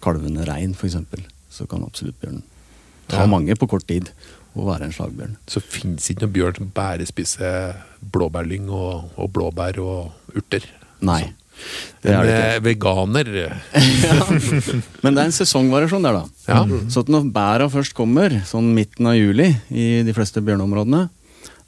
kalvende 0.05 0.47
rein, 0.49 0.75
f.eks. 0.75 0.97
Så 1.55 1.67
kan 1.71 1.85
absolutt 1.87 2.19
bjørnen 2.23 2.43
ta 3.09 3.21
Ja. 3.23 3.27
mange 3.29 3.55
på 3.61 3.69
kort 3.69 3.87
tid 3.87 4.09
og 4.55 4.69
være 4.71 4.87
en 4.89 4.95
slagbjørn. 4.95 5.37
Så 5.51 5.61
fins 5.63 6.07
ikke 6.11 6.25
noen 6.25 6.35
bjørn 6.35 6.57
som 6.61 6.71
bare 6.75 7.07
spiser 7.07 7.75
blåbærlyng 8.15 8.69
og, 8.71 9.11
og 9.19 9.33
blåbær 9.35 9.79
og 9.83 10.37
urter. 10.39 10.67
Nei. 11.05 11.21
Det 11.27 11.44
Er 12.05 12.27
det 12.27 12.33
ikke. 12.35 12.49
eh, 12.49 12.63
veganer 12.65 13.29
Men 15.03 15.15
det 15.15 15.23
er 15.23 15.29
en 15.29 15.37
sesongvariasjon 15.37 16.05
der, 16.05 16.19
da. 16.19 16.25
Ja. 16.49 16.65
Så 16.93 17.05
at 17.05 17.13
når 17.13 17.31
bæra 17.35 17.71
først 17.73 17.97
kommer, 17.97 18.35
sånn 18.49 18.75
midten 18.77 19.09
av 19.09 19.17
juli 19.17 19.49
i 19.73 20.03
de 20.05 20.17
fleste 20.17 20.43
bjørneområdene, 20.45 21.07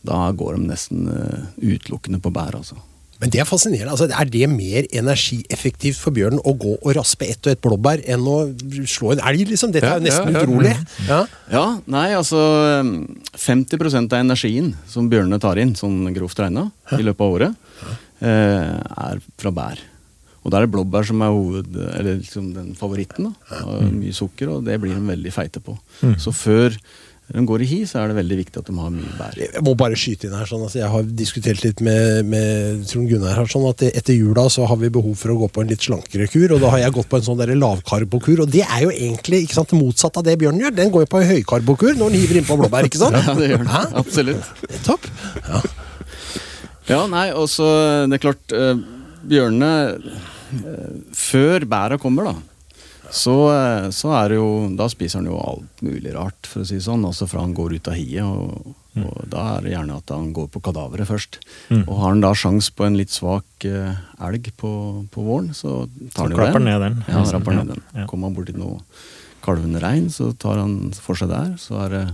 da 0.07 0.27
går 0.37 0.59
de 0.59 0.69
nesten 0.71 1.09
eh, 1.11 1.49
utelukkende 1.75 2.21
på 2.23 2.31
bær, 2.35 2.59
altså. 2.61 2.77
Men 3.17 3.31
det 3.33 3.41
er 3.41 3.47
fascinerende. 3.49 3.95
Altså, 3.95 4.11
er 4.13 4.29
det 4.29 4.45
mer 4.53 4.85
energieffektivt 4.93 5.97
for 5.97 6.13
bjørnen 6.13 6.43
å 6.45 6.53
gå 6.53 6.75
og 6.77 6.91
raspe 6.99 7.25
ett 7.33 7.47
og 7.49 7.55
ett 7.55 7.63
blåbær 7.65 8.03
enn 8.13 8.27
å 8.29 8.35
slå 8.85 9.15
en 9.15 9.23
elg? 9.31 9.47
liksom? 9.55 9.73
Dette 9.73 9.89
er 9.89 10.03
jo 10.03 10.05
nesten 10.05 10.29
ja, 10.29 10.35
ja. 10.37 10.43
utrolig. 10.45 10.75
Ja. 11.09 11.21
Ja, 11.49 11.65
nei, 11.89 12.11
altså 12.19 12.43
eh, 12.75 12.91
50% 13.41 14.13
av 14.13 14.21
energien 14.21 14.75
som 14.91 15.09
bjørnene 15.09 15.41
tar 15.41 15.57
inn, 15.63 15.73
sånn 15.81 16.03
grovt 16.17 16.45
regna, 16.45 16.69
i 16.93 17.01
løpet 17.07 17.25
av 17.25 17.39
året, 17.39 17.97
er 18.23 19.21
fra 19.39 19.53
bær. 19.55 19.83
Og 20.47 20.53
da 20.53 20.61
er 20.61 20.69
det 20.69 20.75
blåbær 20.77 21.07
som 21.09 21.25
er 21.27 21.35
hoved, 21.35 21.75
eller 21.75 22.21
liksom 22.21 22.53
den 22.55 22.71
favoritten. 22.79 23.33
da. 23.33 23.65
Og 23.67 23.91
mye 23.91 24.15
sukker, 24.15 24.53
og 24.55 24.65
det 24.69 24.79
blir 24.81 24.95
de 24.95 25.03
veldig 25.03 25.35
feite 25.35 25.59
på. 25.63 25.75
Så 26.23 26.31
før 26.31 26.77
de 27.27 27.43
går 27.43 27.65
i 27.65 27.67
hi, 27.67 27.79
så 27.91 27.99
er 27.99 28.13
det 28.13 28.21
veldig 28.21 28.37
viktig 28.39 28.61
at 28.61 28.69
de 28.71 28.75
har 28.79 28.93
mye 28.95 29.15
bær. 29.19 29.35
Jeg 29.41 29.63
må 29.67 29.73
bare 29.75 29.97
skyte 29.99 30.29
inn 30.29 30.37
her, 30.39 30.47
sånn, 30.47 30.63
altså, 30.63 30.79
Jeg 30.79 30.91
har 30.93 31.09
diskutert 31.19 31.65
litt 31.65 31.81
med, 31.83 32.21
med 32.31 32.85
Trond 32.87 33.11
Gunnar 33.11 33.35
her, 33.41 33.49
sånn 33.51 33.67
at 33.67 33.83
etter 33.89 34.15
jula 34.15 34.45
så 34.53 34.69
har 34.71 34.79
vi 34.79 34.93
behov 34.95 35.17
for 35.19 35.35
å 35.35 35.39
gå 35.41 35.49
på 35.51 35.65
en 35.65 35.73
litt 35.73 35.83
slankere 35.83 36.29
kur, 36.31 36.55
og 36.55 36.63
da 36.63 36.71
har 36.77 36.85
jeg 36.85 36.95
gått 37.01 37.11
på 37.11 37.19
en 37.19 37.27
sånn 37.27 37.43
lavkarbokur, 37.59 38.45
og 38.45 38.53
det 38.55 38.63
er 38.63 38.85
jo 38.87 38.93
egentlig 38.95 39.43
ikke 39.49 39.59
sant, 39.59 39.75
motsatt 39.75 40.23
av 40.23 40.29
det 40.29 40.37
Bjørn 40.39 40.63
gjør. 40.63 40.77
Den 40.79 40.95
går 40.95 41.09
jo 41.09 41.11
på 41.17 41.25
en 41.25 41.33
høykarbokur 41.33 41.99
når 41.99 42.15
den 42.15 42.23
hiver 42.23 42.41
innpå 42.45 42.61
blåbær, 42.63 42.87
ikke 42.87 43.03
sant? 43.03 43.19
Ja, 43.27 43.35
det 43.35 43.51
gjør 43.51 43.67
den. 43.67 43.99
Absolutt. 44.05 44.55
Topp. 44.87 45.11
Ja. 45.43 45.65
Ja, 46.89 47.01
nei, 47.11 47.29
og 47.35 47.49
så 47.51 47.67
Det 48.07 48.19
er 48.19 48.23
klart, 48.29 48.53
eh, 48.55 48.77
bjørnene 49.27 49.71
eh, 49.97 50.93
Før 51.17 51.67
bæra 51.67 51.99
kommer, 51.99 52.29
da, 52.31 52.35
så, 53.11 53.35
eh, 53.55 53.89
så 53.95 54.13
er 54.19 54.33
det 54.33 54.39
jo 54.41 54.49
Da 54.79 54.89
spiser 54.91 55.21
han 55.21 55.29
jo 55.31 55.39
alt 55.43 55.83
mulig 55.87 56.13
rart, 56.15 56.47
for 56.51 56.63
å 56.63 56.67
si 56.67 56.79
det 56.79 56.85
sånn. 56.87 57.05
Altså 57.07 57.29
fra 57.31 57.43
han 57.45 57.55
går 57.55 57.77
ut 57.79 57.89
av 57.91 57.95
hiet, 57.99 58.23
og, 58.27 58.75
og 58.99 59.19
da 59.31 59.45
er 59.57 59.67
det 59.67 59.73
gjerne 59.75 59.99
at 60.01 60.11
han 60.15 60.33
går 60.35 60.49
på 60.55 60.63
kadaveret 60.67 61.07
først. 61.11 61.39
Og 61.85 61.93
har 62.01 62.09
han 62.15 62.23
da 62.25 62.33
sjans 62.35 62.71
på 62.75 62.87
en 62.87 62.97
litt 62.99 63.13
svak 63.15 63.67
eh, 63.69 63.95
elg 64.27 64.51
på, 64.59 64.73
på 65.13 65.27
våren, 65.27 65.53
så 65.55 65.85
tar 66.17 66.27
han 66.31 66.35
jo 66.35 66.49
den. 66.51 66.65
ned 66.67 66.83
den. 66.87 66.99
Ja, 67.07 67.21
han 67.21 67.31
rapper 67.37 67.59
ned 67.61 67.71
den. 67.75 67.83
Ja. 67.95 68.07
Kommer 68.11 68.31
han 68.31 68.39
borti 68.39 68.57
noe 68.59 68.81
kalvende 69.47 69.83
rein, 69.85 70.09
så 70.11 70.33
tar 70.35 70.59
han 70.63 70.79
for 70.99 71.19
seg 71.19 71.31
der. 71.31 71.53
Så 71.63 71.79
er 71.85 71.95
det 71.95 72.05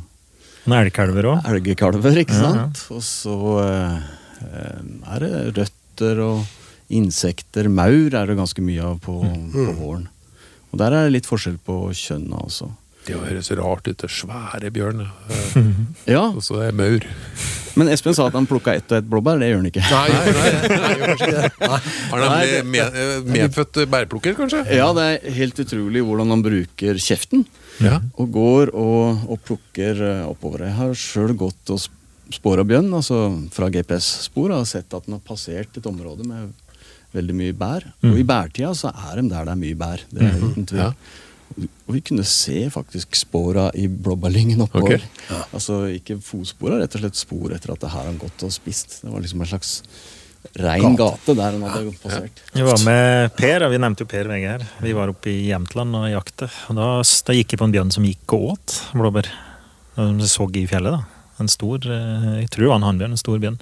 elgkalver 0.69 1.31
òg. 1.33 1.47
elgekalver, 1.49 2.19
ikke 2.21 2.37
Ja, 2.37 2.43
ja. 2.43 2.51
sant? 2.67 2.83
Og 2.93 3.01
så 3.07 3.39
eh, 3.65 3.97
eh, 3.97 4.11
er 4.43 5.25
det 5.25 5.33
røtter 5.59 6.21
og 6.25 6.45
insekter. 6.93 7.69
Maur 7.73 8.13
er 8.15 8.27
det 8.33 8.37
ganske 8.39 8.65
mye 8.65 8.83
av 8.93 8.99
på, 9.05 9.19
på 9.55 9.67
våren. 9.79 10.09
Og 10.73 10.79
der 10.81 10.93
er 10.97 11.07
det 11.09 11.17
litt 11.19 11.29
forskjell 11.29 11.59
på 11.65 11.83
kjønna 11.97 12.45
også. 12.47 12.71
Det 13.03 13.17
høres 13.19 13.49
rart 13.59 13.89
ut. 13.89 13.97
det 13.99 14.07
er 14.07 14.13
Svære 14.15 14.69
bjørn. 14.73 15.01
eh, 15.03 15.57
Ja, 16.15 16.29
Og 16.31 16.43
så 16.47 16.61
er 16.63 16.71
det 16.71 16.79
maur. 16.79 17.07
men 17.75 17.89
Espen 17.91 18.15
sa 18.15 18.29
at 18.29 18.37
han 18.39 18.47
plukka 18.47 18.75
ett 18.79 18.93
og 18.93 18.99
ett 19.01 19.09
blåbær. 19.11 19.41
Det 19.43 19.49
gjør 19.51 19.59
han 19.59 19.67
ikke. 19.73 19.83
Nei, 19.91 20.09
nei, 20.13 20.35
nei, 20.37 20.53
nei. 21.19 21.49
Nei. 21.65 21.81
Har 22.13 22.23
nemlig 22.23 22.61
med, 22.77 23.01
eh, 23.03 23.15
medfødt 23.35 23.81
bærplukker, 23.91 24.37
kanskje? 24.39 24.63
Ja, 24.77 24.93
det 24.95 25.09
er 25.17 25.35
helt 25.41 25.59
utrolig 25.65 26.05
hvordan 26.07 26.31
han 26.37 26.45
bruker 26.47 27.01
kjeften. 27.03 27.43
Ja. 27.83 27.99
Og 28.23 28.31
går 28.37 28.71
og, 28.79 29.27
og 29.35 29.43
plukker 29.49 30.05
eh, 30.13 30.23
oppover. 30.31 30.69
Jeg 30.69 30.79
har 30.79 30.95
sjøl 30.95 31.35
gått 31.43 31.75
og 31.75 31.83
spora 32.35 32.65
bjørn, 32.67 32.91
altså 32.99 33.19
fra 33.55 33.69
GPS-spor, 33.73 34.53
har 34.55 34.69
sett 34.69 34.93
at 34.95 35.09
den 35.09 35.19
har 35.19 35.25
passert 35.27 35.77
et 35.79 35.89
område 35.89 36.27
med 36.29 36.53
veldig 37.13 37.37
mye 37.37 37.57
bær. 37.57 37.85
Og 38.09 38.17
i 38.19 38.25
bærtida 38.27 38.73
så 38.77 38.93
er 38.93 39.21
de 39.21 39.29
der 39.29 39.45
det 39.49 39.55
er 39.55 39.61
mye 39.61 39.79
bær. 39.79 40.07
Det 40.11 40.25
er 40.29 40.41
uten 40.41 40.67
tvil. 40.69 40.87
Ja. 40.87 40.93
Og 41.61 41.93
vi 41.97 42.01
kunne 42.01 42.25
se 42.25 42.65
faktisk 42.73 43.17
spora 43.19 43.67
i 43.77 43.85
blåbærlyngen 43.91 44.65
oppover. 44.65 45.03
Ok. 45.05 45.53
Altså 45.53 45.83
ikke 45.93 46.17
fotspora, 46.25 46.79
rett 46.81 46.97
og 46.97 47.05
slett 47.05 47.21
spor 47.21 47.53
etter 47.53 47.75
at 47.75 47.85
det 47.85 47.93
her 47.93 48.09
har 48.09 48.19
gått 48.21 48.47
og 48.47 48.55
spist. 48.55 49.03
Det 49.03 49.13
var 49.13 49.25
liksom 49.25 49.45
en 49.45 49.51
slags 49.53 49.75
rein 50.59 50.97
gate 50.99 51.37
der 51.39 51.55
han 51.55 51.63
hadde 51.69 51.93
passert. 52.03 52.43
Vi 52.55 52.65
var 52.67 52.81
med 52.87 53.37
Per, 53.37 53.67
og 53.67 53.75
vi 53.75 53.81
nevnte 53.85 54.07
jo 54.07 54.11
Per 54.11 54.31
VG 54.33 54.47
her. 54.49 54.67
Vi 54.83 54.97
var 54.97 55.13
oppe 55.13 55.31
i 55.31 55.51
Jämtland 55.51 56.01
og 56.01 56.09
jakte. 56.11 56.49
Og 56.73 56.79
da, 56.81 56.89
da 57.29 57.37
gikk 57.37 57.55
jeg 57.55 57.63
på 57.63 57.69
en 57.69 57.77
bjørn 57.77 57.93
som 57.95 58.09
gikk 58.09 58.37
og 58.39 58.55
åt 58.55 58.79
blåbær. 58.97 59.29
Som 59.99 60.23
så 60.25 60.49
i 60.57 60.65
fjellet. 60.71 60.97
da. 60.97 61.22
En 61.43 61.51
stor, 61.51 61.83
eh, 61.87 62.31
jeg 62.45 62.51
tror 62.55 62.65
det 62.65 62.71
var 62.73 62.81
en 62.81 62.87
hannbjørn, 62.91 63.17
en 63.17 63.21
stor 63.21 63.43
bjørn. 63.43 63.59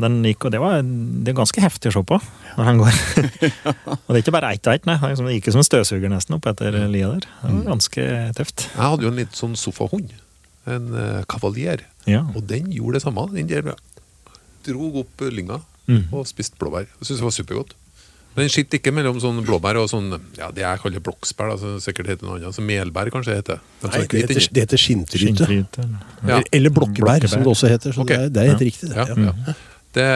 Den 0.00 0.20
gikk, 0.24 0.46
og 0.48 0.52
det, 0.54 0.60
var, 0.62 0.80
det 0.80 1.32
er 1.32 1.36
ganske 1.36 1.60
heftig 1.60 1.90
å 1.90 1.94
se 1.98 2.02
på 2.08 2.16
når 2.56 2.64
han 2.68 2.78
går. 2.80 3.00
og 4.06 4.08
det 4.08 4.16
er 4.16 4.22
ikke 4.22 4.34
bare 4.38 4.52
ett 4.56 4.66
og 4.70 4.78
ett, 4.78 4.86
nei. 4.88 4.96
Det 5.02 5.34
gikk 5.36 5.50
som 5.52 5.60
en 5.62 5.68
støvsuger 5.68 6.12
nesten 6.12 6.38
opp 6.38 6.48
etter 6.50 6.78
lia 6.88 7.10
der. 7.12 7.26
Det 7.42 7.52
var 7.58 7.66
ganske 7.74 8.06
tøft. 8.38 8.68
Jeg 8.72 8.80
hadde 8.94 9.06
jo 9.06 9.12
en 9.12 9.20
litt 9.20 9.36
sånn 9.36 9.58
sofahund. 9.60 10.14
En 10.70 10.88
eh, 10.96 11.20
kavalier. 11.28 11.84
Ja. 12.08 12.24
Og 12.34 12.46
den 12.48 12.70
gjorde 12.72 12.98
det 12.98 13.04
samme. 13.04 13.26
Den 13.34 13.50
der 13.50 13.74
drog 14.66 15.02
opp 15.04 15.28
lynga 15.32 15.60
Mm. 15.90 16.04
og 16.14 16.26
spiste 16.28 16.54
blåbær. 16.60 16.84
Jeg 17.00 17.06
synes 17.08 17.18
det 17.18 17.24
var 17.26 17.32
supergodt. 17.34 17.72
Men 18.34 18.46
den 18.46 18.52
sitter 18.54 18.78
ikke 18.78 18.92
mellom 18.94 19.18
sånn 19.22 19.40
blåbær 19.42 19.80
og 19.80 19.88
sånn 19.90 20.12
ja, 20.38 20.52
det 20.54 20.62
jeg 20.62 20.80
kaller 20.84 21.02
blokksbær 21.02 21.50
Da, 21.50 21.56
som 21.58 21.80
sikkert 21.82 22.12
heter 22.12 22.28
noe 22.28 22.38
annet. 22.38 22.54
Så 22.54 22.62
melbær 22.62 23.10
kanskje 23.10 23.40
heter 23.40 23.58
det. 23.58 23.88
Nei, 23.88 24.04
det 24.04 24.22
heter, 24.22 24.46
det 24.54 24.64
heter 24.66 24.80
skinntryte. 24.84 25.48
Ja. 26.28 26.38
Eller 26.54 26.74
blokkebær, 26.74 27.26
som 27.30 27.42
det 27.42 27.50
også 27.50 27.72
heter. 27.72 27.96
Så 27.96 28.04
okay. 28.06 28.28
det, 28.28 28.30
er, 28.30 28.34
det 28.36 28.44
er 28.44 28.52
helt 28.54 28.64
riktig. 28.68 28.92
Det. 28.92 28.96
Ja, 28.96 29.08
Ja. 29.18 29.34
ja. 29.50 29.58
Det, 29.90 30.06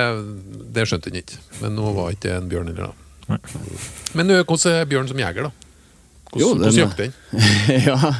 det 0.70 0.84
skjønte 0.86 1.10
han 1.10 1.18
ikke. 1.18 1.40
Men 1.58 1.72
nå 1.74 1.92
var 1.96 2.12
ikke 2.14 2.28
det 2.28 2.34
en 2.38 2.50
bjørn 2.52 2.68
heller, 2.70 2.92
da. 2.92 3.34
Nei. 3.34 3.38
Men 4.14 4.30
hvordan 4.36 4.76
er 4.76 4.90
bjørn 4.92 5.08
som 5.10 5.22
jeger, 5.22 5.48
da? 5.48 5.70
Hvordan, 6.34 6.60
hvordan 6.60 6.78
jakter 6.78 7.08
den? 7.08 7.14
ja. 7.88 8.12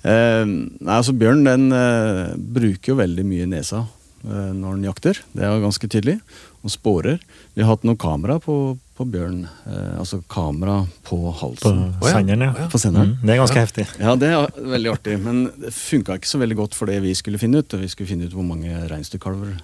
Eh, 0.00 0.44
nei, 0.48 0.94
altså 0.96 1.12
Bjørn 1.16 1.42
den 1.44 1.66
eh, 1.76 2.30
bruker 2.36 2.94
jo 2.94 3.00
veldig 3.02 3.24
mye 3.28 3.48
nesa 3.50 3.82
eh, 3.84 4.52
når 4.56 4.78
den 4.78 4.86
jakter. 4.88 5.20
Det 5.36 5.44
er 5.44 5.52
jo 5.52 5.64
ganske 5.66 5.90
tydelig. 5.92 6.16
Og 6.60 6.72
sporer. 6.72 7.20
Vi 7.54 7.62
har 7.62 7.70
hatt 7.72 7.86
noen 7.88 7.96
kamera 8.00 8.36
på, 8.42 8.54
på 8.98 9.06
bjørn. 9.08 9.46
Eh, 9.64 9.94
altså 10.00 10.20
kamera 10.28 10.82
på 11.06 11.16
halsen. 11.40 11.80
På 12.00 12.10
senderen, 12.10 12.44
ja. 12.44 12.66
På 12.68 12.80
senderen. 12.80 13.14
Mm, 13.14 13.22
det 13.24 13.32
er 13.32 13.40
ganske 13.40 13.62
heftig. 13.62 13.86
Ja, 13.96 14.12
det 14.20 14.28
er 14.34 14.60
veldig 14.74 14.92
artig, 14.92 15.16
men 15.24 15.46
det 15.62 15.72
funka 15.72 16.18
ikke 16.20 16.28
så 16.28 16.42
veldig 16.42 16.58
godt 16.60 16.76
for 16.76 16.92
det 16.92 16.98
vi 17.06 17.14
skulle 17.16 17.40
finne 17.40 17.62
ut. 17.62 17.78
Vi 17.80 17.88
skulle 17.88 18.10
finne 18.10 18.28
ut 18.28 18.36
hvor 18.36 18.44
mange 18.44 18.74
reinsdyrkalver 18.92 19.56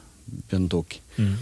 bjørnen 0.48 0.70
tok. 0.72 0.98
Mm. 1.20 1.36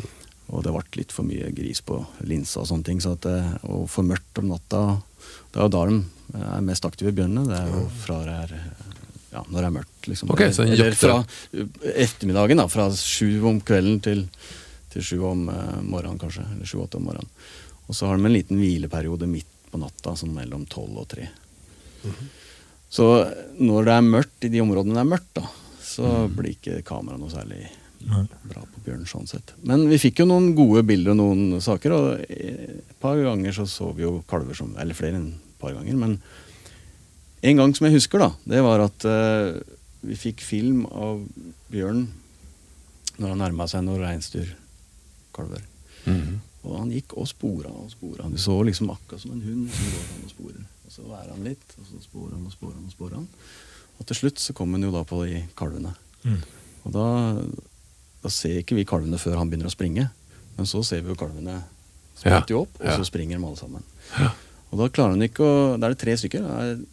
Og 0.54 0.64
det 0.66 0.74
ble 0.74 1.00
litt 1.00 1.14
for 1.14 1.26
mye 1.26 1.52
gris 1.56 1.80
på 1.86 2.00
linsa 2.26 2.64
og 2.64 2.68
sånne 2.72 2.88
ting. 2.90 3.04
Så 3.04 3.14
at 3.14 3.22
det, 3.28 3.38
og 3.62 3.86
for 3.92 4.06
mørkt 4.06 4.42
om 4.42 4.50
natta 4.50 4.82
Det 5.54 5.60
er 5.60 5.68
jo 5.68 5.72
da 5.72 5.84
de 5.88 6.02
er 6.42 6.66
mest 6.66 6.84
aktive, 6.84 7.14
bjørnene. 7.14 7.46
Det 7.48 7.60
er 7.62 7.70
jo 7.70 7.86
fra 8.02 8.18
det 8.26 8.34
er 8.42 8.58
ja, 9.34 9.42
når 9.50 9.56
det 9.56 9.66
er 9.66 9.74
mørkt, 9.74 10.06
liksom. 10.06 10.30
Okay, 10.30 10.52
så 10.54 10.62
den 10.62 10.76
Eller 10.76 10.94
fra 10.94 11.16
ettermiddagen, 11.94 12.60
da. 12.60 12.68
Fra 12.70 12.86
sju 12.94 13.42
om 13.48 13.58
kvelden 13.66 13.98
til, 14.04 14.20
til 14.94 15.04
sju 15.04 15.18
om 15.26 15.48
eh, 15.50 15.76
morgenen, 15.82 16.20
kanskje. 16.22 16.46
Eller 16.54 16.70
sju-åtte 16.70 17.00
om 17.00 17.08
morgenen. 17.10 17.30
Og 17.88 17.96
så 17.96 18.08
har 18.08 18.16
de 18.16 18.28
en 18.28 18.34
liten 18.34 18.60
hvileperiode 18.60 19.28
midt 19.28 19.50
på 19.70 19.80
natta, 19.82 20.14
sånn 20.16 20.34
mellom 20.34 20.64
tolv 20.70 21.02
og 21.02 21.08
tre. 21.10 21.28
Så 22.94 23.06
når 23.58 23.88
det 23.88 23.94
er 23.94 24.06
mørkt 24.06 24.46
i 24.46 24.52
de 24.52 24.62
områdene 24.62 24.96
det 24.96 25.02
er 25.02 25.10
mørkt, 25.10 25.32
da, 25.36 25.48
så 25.84 26.12
blir 26.30 26.54
ikke 26.54 26.84
kameraet 26.86 27.20
noe 27.20 27.32
særlig 27.32 27.66
bra 28.04 28.62
på 28.62 28.82
bjørn 28.84 29.06
sånn 29.08 29.28
sett. 29.28 29.54
Men 29.66 29.86
vi 29.90 29.98
fikk 30.00 30.22
jo 30.22 30.28
noen 30.28 30.52
gode 30.56 30.84
bilder 30.86 31.14
og 31.14 31.20
noen 31.20 31.62
saker, 31.64 31.94
og 31.96 32.24
et 32.28 32.96
par 33.02 33.18
ganger 33.20 33.56
så 33.56 33.66
så 33.70 33.90
vi 33.96 34.04
jo 34.04 34.18
kalver 34.28 34.56
som 34.56 34.74
Eller 34.80 34.96
flere 34.96 35.18
enn 35.18 35.32
et 35.34 35.60
par 35.60 35.74
ganger, 35.76 35.96
men 35.96 36.18
en 37.44 37.60
gang 37.60 37.74
som 37.76 37.88
jeg 37.88 37.98
husker, 37.98 38.22
da, 38.22 38.30
det 38.48 38.60
var 38.64 38.84
at 38.86 39.04
uh, 39.08 39.56
vi 40.04 40.16
fikk 40.16 40.44
film 40.44 40.84
av 40.88 41.24
bjørn 41.72 42.06
når 43.18 43.34
han 43.34 43.42
nærma 43.44 43.66
seg 43.70 43.84
noen 43.84 44.04
reinsdyrkalver. 45.34 45.62
-hmm. 46.06 46.38
Og 46.64 46.78
han 46.78 46.90
gikk 46.90 47.12
og 47.16 47.28
spora 47.28 47.68
og 47.68 47.90
spora. 47.90 48.28
Du 48.30 48.38
så 48.38 48.62
liksom 48.62 48.90
akkurat 48.90 49.20
som 49.20 49.32
en 49.32 49.42
hund 49.42 49.70
som 49.70 49.84
går 49.84 50.04
han 50.12 50.24
og 50.24 50.30
sporer. 50.30 50.64
Og 50.86 50.92
så 50.92 51.02
værer 51.02 51.30
han 51.30 51.44
litt, 51.44 51.76
og 51.78 51.86
så 51.86 52.02
sporer 52.02 52.32
han 52.34 52.46
og 52.46 52.52
sporer 52.52 52.74
han 52.74 52.84
og 52.84 52.92
sporer 52.92 53.14
han. 53.14 53.28
Og 53.98 54.06
til 54.06 54.16
slutt 54.16 54.38
så 54.40 54.52
kom 54.52 54.72
han 54.72 54.82
jo 54.82 54.90
da 54.90 55.02
på 55.04 55.24
de 55.26 55.44
kalvene. 55.56 55.94
Mm. 56.24 56.40
Og 56.84 56.92
da, 56.92 57.42
da 58.22 58.28
ser 58.28 58.58
ikke 58.58 58.74
vi 58.74 58.84
kalvene 58.84 59.18
før 59.18 59.36
han 59.36 59.50
begynner 59.50 59.66
å 59.66 59.76
springe. 59.76 60.10
Men 60.56 60.66
så 60.66 60.82
ser 60.82 61.02
vi 61.02 61.08
jo 61.08 61.14
kalvene 61.14 61.62
spretter 62.16 62.54
jo 62.54 62.60
opp, 62.62 62.80
og 62.80 62.86
Ja. 62.86 62.96
så 62.96 63.04
springer 63.04 63.38
de 63.38 63.44
alle 63.44 63.56
sammen. 63.56 63.82
Og 64.72 64.78
da 64.78 64.88
klarer 64.88 65.10
han 65.10 65.22
ikke 65.22 65.44
å 65.44 65.78
Da 65.78 65.86
er 65.86 65.94
det 65.94 65.98
tre 65.98 66.16
stykker. 66.16 66.40
Det 66.40 66.80
er 66.80 66.86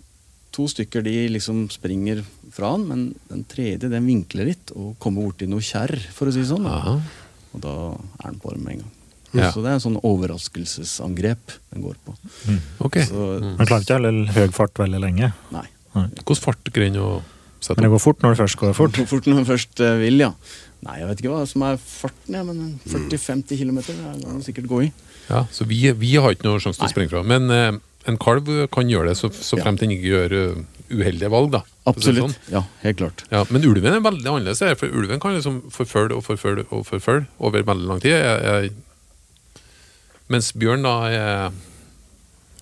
to 0.52 0.68
stykker 0.68 1.04
de 1.04 1.30
liksom 1.30 1.70
springer 1.72 2.26
fra 2.52 2.72
han, 2.72 2.88
men 2.88 3.16
den 3.30 3.44
tredje 3.46 3.90
den 3.90 4.06
vinkler 4.06 4.46
litt 4.46 4.72
og 4.76 5.00
kommer 5.00 5.24
borti 5.24 5.48
noe 5.48 5.62
kjerr, 5.62 5.96
for 6.12 6.28
å 6.28 6.34
si 6.34 6.40
det 6.40 6.50
sånn. 6.50 6.64
Da. 6.64 6.70
Aha. 6.70 7.02
Og 7.54 7.62
da 7.64 7.76
er 8.24 8.32
den 8.32 8.40
på 8.44 8.54
det 8.56 8.62
med 8.64 8.74
en 8.78 8.82
gang. 8.86 8.92
Ja. 9.32 9.50
Så 9.56 9.62
det 9.64 9.70
er 9.72 9.78
en 9.78 9.84
sånn 9.84 10.00
overraskelsesangrep 10.04 11.54
den 11.72 11.84
går 11.86 11.96
på. 12.06 12.16
Ok. 12.84 12.98
Så 13.08 13.28
Man 13.44 13.68
klarer 13.68 13.86
ikke 13.86 13.98
heller 14.00 14.34
høy 14.36 14.50
fart 14.56 14.82
veldig 14.82 15.00
lenge. 15.04 15.32
nei. 15.56 15.68
Nei. 15.92 16.06
Hvordan 16.24 16.40
fart 16.40 16.70
greier 16.72 16.92
den 16.94 17.02
å 17.04 17.22
sette 17.60 17.76
Men 17.76 17.84
det 17.84 17.90
opp? 17.90 17.96
går 17.98 18.04
fort 18.06 18.22
når 18.24 18.32
det 18.36 18.40
først 18.40 18.60
går 18.62 18.76
fort. 18.78 18.96
Hvor 19.02 19.08
fort 19.12 19.26
når 19.28 19.42
den 19.42 19.48
først 19.50 19.82
eh, 19.84 19.98
vil, 20.00 20.22
ja. 20.24 20.30
Nei, 20.88 20.94
jeg 21.02 21.08
vet 21.10 21.20
ikke 21.22 21.34
hva 21.34 21.42
som 21.52 21.66
er 21.68 21.76
farten, 21.84 22.38
ja, 22.38 22.44
men 22.48 22.62
40-50 22.88 23.60
km 23.60 23.82
kan 23.90 24.22
den 24.24 24.40
sikkert 24.46 24.70
gå 24.72 24.80
i. 24.88 24.92
Ja, 25.28 25.44
så 25.52 25.68
vi, 25.68 25.82
vi 26.00 26.14
har 26.16 26.32
ikke 26.32 26.48
noe 26.48 26.62
sjanse 26.64 26.80
til 26.80 26.88
å 26.88 26.94
springe 26.94 27.12
fra. 27.12 27.22
Men 27.28 27.52
eh, 27.52 27.76
en 28.10 28.18
kalv 28.24 28.48
kan 28.72 28.90
gjøre 28.90 29.12
det, 29.12 29.18
så, 29.20 29.30
så 29.36 29.60
fremt 29.60 29.84
den 29.84 29.92
ikke 29.98 30.10
gjør 30.14 30.38
eh, 30.40 30.64
uheldige 30.96 31.30
valg. 31.36 31.52
da. 31.60 31.62
Absolutt. 31.90 32.22
sånn. 32.28 32.36
Ja, 32.54 32.62
helt 32.84 32.98
klart. 33.00 33.24
Ja, 33.32 33.44
men 33.50 33.64
ulven 33.66 33.94
er 33.96 34.04
veldig 34.06 34.28
annerledes, 34.30 34.62
for 34.78 34.88
ulven 34.94 35.20
kan 35.20 35.34
liksom 35.34 35.62
forfølge 35.74 36.14
og 36.20 36.24
forfølge 36.28 36.66
og 36.70 36.84
forfølge 36.86 37.26
over 37.40 37.64
veldig 37.66 37.88
lang 37.90 38.02
tid. 38.04 38.12
Jeg, 38.12 38.44
jeg, 38.46 39.64
mens 40.32 40.52
bjørn 40.54 40.86
da 40.86 40.94
er 41.10 41.52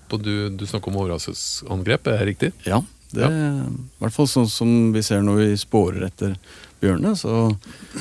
du, 0.10 0.50
du 0.50 0.64
snakker 0.66 0.90
om 0.90 1.02
overraskelsesangrep, 1.04 2.08
er 2.10 2.18
det 2.24 2.30
riktig? 2.32 2.52
Ja, 2.66 2.80
det 3.12 3.22
Ja. 3.22 3.28
er 3.30 3.68
i 3.68 4.00
hvert 4.02 4.14
fall 4.16 4.26
sånn 4.32 4.48
som 4.50 4.72
vi 4.96 5.02
ser 5.06 5.22
når 5.22 5.36
vi 5.44 5.50
spårer 5.62 6.08
etter 6.08 6.34
bjørnene, 6.82 7.12
så 7.20 7.52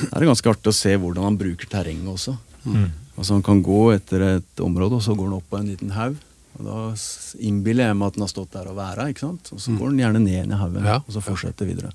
er 0.07 0.19
det 0.23 0.29
ganske 0.31 0.49
artig 0.49 0.71
å 0.71 0.77
se 0.79 0.95
hvordan 0.95 1.27
han 1.27 1.37
bruker 1.37 1.67
terrenget 1.69 2.07
også. 2.09 2.37
Mm. 2.65 2.87
Altså 3.19 3.33
Han 3.35 3.43
kan 3.43 3.61
gå 3.61 3.93
etter 3.93 4.21
et 4.37 4.63
område, 4.63 4.95
og 4.95 5.03
så 5.03 5.13
går 5.17 5.27
han 5.27 5.37
opp 5.37 5.49
på 5.51 5.59
en 5.59 5.67
liten 5.67 5.91
haug. 5.91 6.15
Og 6.59 6.67
Da 6.67 6.77
innbiller 7.39 7.89
jeg 7.89 7.97
meg 7.99 8.11
at 8.11 8.17
den 8.17 8.25
har 8.25 8.31
stått 8.31 8.53
der 8.55 8.69
og 8.71 8.77
væra, 8.79 9.09
ikke 9.11 9.25
sant? 9.25 9.51
og 9.55 9.61
så 9.63 9.75
går 9.77 9.93
den 9.93 10.01
gjerne 10.03 10.23
ned 10.23 10.53
i 10.53 10.59
haugen 10.59 10.85
Ja. 10.85 10.99
og 10.99 11.11
så 11.15 11.23
fortsetter 11.23 11.69
videre. 11.69 11.91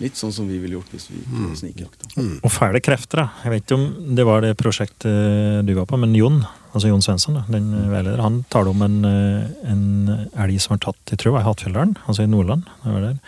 Litt 0.00 0.18
sånn 0.20 0.32
som 0.32 0.48
vi 0.48 0.58
ville 0.62 0.78
gjort 0.78 0.92
hvis 0.92 1.08
vi 1.10 1.22
mm. 1.24 1.52
snikjakta. 1.62 2.10
Og 2.42 2.50
fæle 2.52 2.82
krefter, 2.84 3.24
da. 3.24 3.28
Jeg 3.44 3.54
vet 3.54 3.64
ikke 3.64 3.78
om 3.80 4.16
det 4.16 4.26
var 4.28 4.44
det 4.44 4.56
prosjektet 4.60 5.64
du 5.66 5.74
var 5.78 5.88
på, 5.88 6.00
men 6.00 6.14
Jon 6.16 6.42
altså 6.72 6.88
Jon 6.88 7.02
Svensson, 7.04 7.36
da, 7.36 7.42
den 7.52 7.72
veileder, 7.92 8.20
han 8.22 8.42
taler 8.52 8.72
om 8.72 8.84
en, 8.84 9.02
eh, 9.04 9.48
en 9.68 10.28
elg 10.40 10.60
som 10.62 10.76
var 10.76 10.86
tatt 10.86 11.12
i 11.12 11.18
tror 11.20 11.36
det 11.36 11.42
i 11.42 11.48
Hattfjelldalen, 11.48 11.98
altså 12.06 12.24
i 12.24 12.30
Nordland. 12.30 12.64
Det 12.84 12.94
var 12.94 13.04
der. 13.04 13.18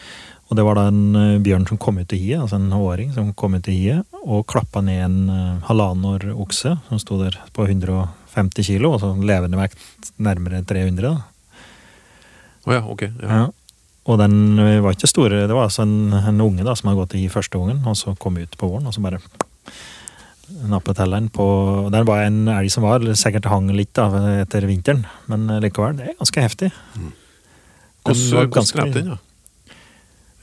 Og 0.49 0.59
det 0.59 0.65
var 0.65 0.79
da 0.79 0.87
en 0.91 1.17
eh, 1.17 1.43
bjørn 1.45 1.67
som 1.69 1.81
kom 1.81 1.99
ut 2.01 2.13
i 2.13 2.21
hiet, 2.21 2.41
altså 2.41 2.57
en 2.61 2.73
åring 2.73 3.13
som 3.15 3.33
kom 3.37 3.57
ut 3.57 3.69
i 3.69 3.77
hiet, 3.77 4.05
og 4.25 4.47
klappa 4.49 4.81
ned 4.85 5.03
en 5.05 5.19
uh, 5.29 5.65
halvannen 5.69 6.07
år 6.09 6.23
okse 6.33 6.77
som 6.89 7.01
sto 7.01 7.19
der 7.21 7.37
på 7.53 7.67
150 7.67 8.24
kilo, 8.63 8.93
og 8.95 9.01
så 9.03 9.13
levende 9.15 9.59
vekt 9.61 9.79
nærmere 10.19 10.65
300. 10.67 11.03
da. 11.03 11.15
Å 12.65 12.73
ja, 12.73 12.83
ok. 12.89 13.03
Ja. 13.23 13.29
Ja. 13.29 13.45
Og 14.05 14.19
den 14.21 14.57
var 14.85 14.93
ikke 14.93 15.09
store. 15.09 15.47
Det 15.49 15.55
var 15.57 15.65
altså 15.71 15.83
en, 15.87 16.13
en 16.13 16.41
unge 16.45 16.65
da, 16.67 16.75
som 16.77 16.91
hadde 16.91 17.01
gått 17.01 17.15
i 17.17 17.29
første 17.33 17.57
gangen, 17.61 17.81
og 17.89 17.97
så 17.97 18.13
kom 18.21 18.37
ut 18.37 18.57
på 18.61 18.69
våren, 18.69 18.87
og 18.87 18.93
så 18.97 19.01
bare 19.05 19.21
nappet 20.69 20.99
telleren 20.99 21.31
på 21.33 21.45
Den 21.93 22.05
var 22.05 22.27
en 22.27 22.43
elg 22.53 22.69
som 22.73 22.85
var 22.85 23.01
sikkert 23.17 23.49
hang 23.49 23.71
litt 23.73 23.95
da, 23.97 24.11
etter 24.43 24.67
vinteren, 24.69 25.07
men 25.31 25.49
likevel, 25.65 25.97
det 25.97 26.11
er 26.11 26.19
ganske 26.21 26.45
heftig. 26.45 26.73
Mm. 26.99 27.13
Hvordan, 28.05 28.25
hvordan 28.29 28.51
ganske- 28.59 28.81
drepte 28.83 29.01
den, 29.01 29.15
da? 29.15 29.21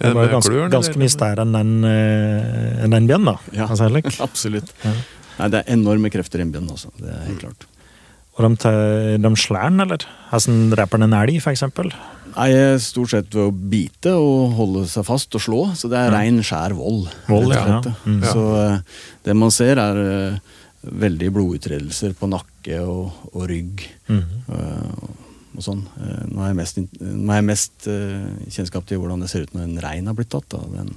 Det 0.01 0.15
var 0.17 0.31
ganske, 0.31 0.61
ganske 0.73 0.97
mye 0.97 1.13
større 1.13 1.43
enn 1.45 1.51
den, 1.53 1.73
eh, 1.85 2.87
bjørnen, 3.05 3.27
da. 3.29 3.35
Ja. 3.53 3.67
Altså. 3.67 3.85
Absolutt. 4.27 4.73
Ja. 4.83 4.93
Nei, 5.37 5.49
Det 5.53 5.59
er 5.61 5.73
enorme 5.75 6.09
krefter 6.09 6.41
i 6.41 6.47
en 6.47 6.51
bjørn, 6.55 6.71
altså. 6.73 6.89
Det 6.97 7.11
er 7.13 7.27
helt 7.27 7.43
klart. 7.43 7.67
Og 8.39 8.47
de, 8.47 8.71
de 9.19 9.31
slår 9.35 9.67
den, 9.69 9.83
eller? 9.83 10.05
Hvordan 10.31 10.71
dreper 10.71 11.01
den 11.01 11.09
en 11.09 11.17
elg, 11.19 11.41
eksempel? 11.51 11.91
Nei, 12.31 12.51
Stort 12.79 13.11
sett 13.11 13.33
ved 13.35 13.49
å 13.49 13.51
bite 13.51 14.13
og 14.15 14.53
holde 14.55 14.85
seg 14.89 15.05
fast 15.07 15.35
og 15.35 15.43
slå. 15.43 15.61
Så 15.75 15.89
det 15.91 15.99
er 15.99 16.13
rein, 16.15 16.39
skjær 16.45 16.75
vold. 16.77 17.09
Vold, 17.27 17.51
ja. 17.55 17.81
Mm. 18.07 18.21
Så 18.23 18.45
eh, 18.61 18.77
det 19.27 19.35
man 19.37 19.51
ser, 19.53 19.81
er 19.81 19.99
veldig 19.99 21.01
veldige 21.01 21.33
blodutredelser 21.35 22.15
på 22.17 22.29
nakke 22.31 22.79
og, 22.81 23.27
og 23.35 23.43
rygg. 23.51 23.83
Mm. 24.07 24.23
Og, 24.47 25.19
og 25.57 25.65
sånn. 25.67 25.83
Eh, 25.99 26.23
Nå 26.31 26.41
har 26.45 26.53
jeg 26.53 26.59
mest, 26.61 26.81
nå 27.01 27.33
har 27.33 27.41
jeg 27.41 27.49
mest 27.51 27.89
eh, 27.91 28.29
kjennskap 28.47 28.87
til 28.89 29.03
hvordan 29.03 29.25
det 29.25 29.31
ser 29.33 29.45
ut 29.45 29.57
når 29.57 29.67
en 29.67 29.81
rein 29.83 30.07
har 30.09 30.17
blitt 30.17 30.31
tatt. 30.33 30.47
Da. 30.55 30.63
Den, 30.79 30.95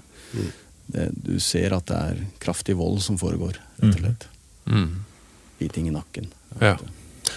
det, 0.95 1.11
du 1.19 1.35
ser 1.43 1.75
at 1.77 1.91
det 1.91 1.99
er 2.13 2.27
kraftig 2.43 2.79
vold 2.79 3.03
som 3.05 3.19
foregår, 3.21 3.59
rett 3.83 3.91
og 3.91 4.05
slett. 4.05 4.29
Mm. 4.71 4.91
Biting 5.59 5.91
i 5.91 5.99
nakken. 5.99 6.31
Ja. 6.63 6.79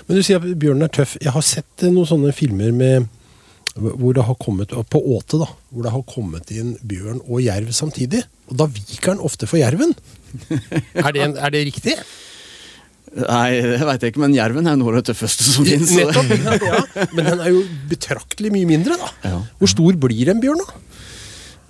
Men 0.06 0.18
du 0.18 0.24
sier 0.26 0.42
at 0.42 0.60
bjørnen 0.60 0.86
er 0.86 0.94
tøff. 0.94 1.18
Jeg 1.24 1.34
har 1.34 1.46
sett 1.46 1.86
eh, 1.86 1.94
noen 1.94 2.10
sånne 2.10 2.34
filmer 2.36 2.74
med 2.76 3.08
hvor 3.78 4.16
det 4.16 4.24
har 4.26 4.38
kommet, 4.42 4.72
på 4.90 5.00
Åte, 5.16 5.38
da, 5.38 5.48
hvor 5.70 5.86
det 5.86 5.92
har 5.94 6.06
kommet 6.10 6.50
inn 6.50 6.72
bjørn 6.82 7.20
og 7.28 7.44
jerv 7.46 7.70
samtidig. 7.76 8.24
Og 8.50 8.58
da 8.58 8.66
viker 8.72 9.14
den 9.14 9.26
ofte 9.28 9.50
for 9.50 9.62
jerven. 9.62 9.94
er, 11.04 11.12
det 11.14 11.22
en, 11.24 11.36
er 11.38 11.54
det 11.54 11.62
riktig? 11.70 11.94
Nei, 13.18 13.62
det 13.64 13.86
veit 13.88 14.04
jeg 14.04 14.14
ikke, 14.14 14.22
men 14.26 14.36
jerven 14.36 14.68
er 14.70 14.76
noe 14.78 14.92
av 14.92 15.00
det 15.00 15.12
tøffeste 15.12 15.46
som 15.48 15.66
fins. 15.66 15.94
Ja. 15.96 16.10
Men 17.16 17.30
den 17.32 17.40
er 17.40 17.54
jo 17.54 17.64
betraktelig 17.90 18.52
mye 18.54 18.68
mindre, 18.70 18.98
da. 19.00 19.08
Ja. 19.24 19.40
Hvor 19.62 19.72
stor 19.72 19.98
blir 20.04 20.34
en 20.34 20.42
bjørn, 20.44 20.62
da? 20.62 20.84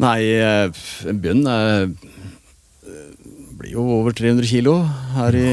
Nei, 0.03 0.17
eh, 0.33 0.81
en 1.09 1.21
bjørn 1.23 1.45
er, 1.51 1.85
eh, 2.89 3.05
blir 3.61 3.77
jo 3.77 3.85
over 3.99 4.17
300 4.17 4.49
kilo 4.49 4.79
her 5.15 5.37
i, 5.37 5.47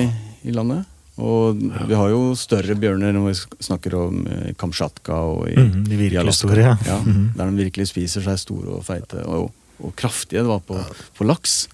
i 0.45 0.57
landet. 0.57 0.88
Og 1.23 1.61
vi 1.61 1.94
har 1.94 2.09
jo 2.11 2.33
større 2.38 2.75
bjørner 2.75 3.14
når 3.14 3.28
vi 3.28 3.35
snakker 3.68 3.94
om 4.00 4.25
eh, 4.26 4.49
Kamtsjatka 4.59 5.18
og 5.30 5.44
i, 5.47 5.54
mm, 5.54 5.85
de 5.87 5.99
virkelig 6.00 6.35
store, 6.40 6.64
ja. 6.73 6.78
ja. 6.88 6.97
Mhm. 7.04 7.28
Der 7.37 7.52
de 7.52 7.66
virkelig 7.66 7.92
spiser 7.92 8.25
seg 8.26 8.40
store 8.42 8.80
og 8.80 8.83
feite. 8.87 9.23
Og 9.26 9.52
og 9.83 9.94
kraftige 9.99 10.42
det 10.42 10.49
var 10.49 10.61
på, 10.62 10.78
på 11.18 11.26
laks. 11.26 11.64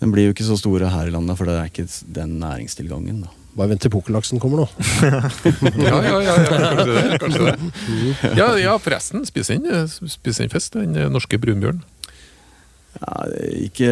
Den 0.00 0.12
blir 0.14 0.28
jo 0.28 0.34
ikke 0.34 0.46
så 0.48 0.56
store 0.58 0.90
her 0.90 1.10
i 1.10 1.12
landet, 1.14 1.38
for 1.38 1.48
det 1.48 1.58
er 1.58 1.68
ikke 1.70 1.86
den 2.16 2.38
næringstilgangen. 2.40 3.20
da. 3.22 3.30
Bare 3.56 3.72
vent 3.72 3.82
til 3.82 3.92
pukkellaksen 3.92 4.40
kommer 4.42 4.62
nå. 4.62 4.66
Ja, 5.86 5.96
ja, 6.02 6.18
ja, 6.22 6.34
ja 6.38 6.50
kanskje 6.50 6.84
det. 6.90 7.20
Kanskje 7.22 7.46
det. 7.46 8.34
Ja, 8.38 8.50
ja 8.58 8.76
forresten, 8.82 9.24
Spis 9.28 9.50
inn, 9.54 9.66
spiser 9.90 10.46
den 10.46 10.52
fisk, 10.52 10.76
den 10.78 10.96
norske 11.12 11.38
brunbjørnen? 11.40 11.82
Ja, 12.98 13.24
ikke 13.68 13.90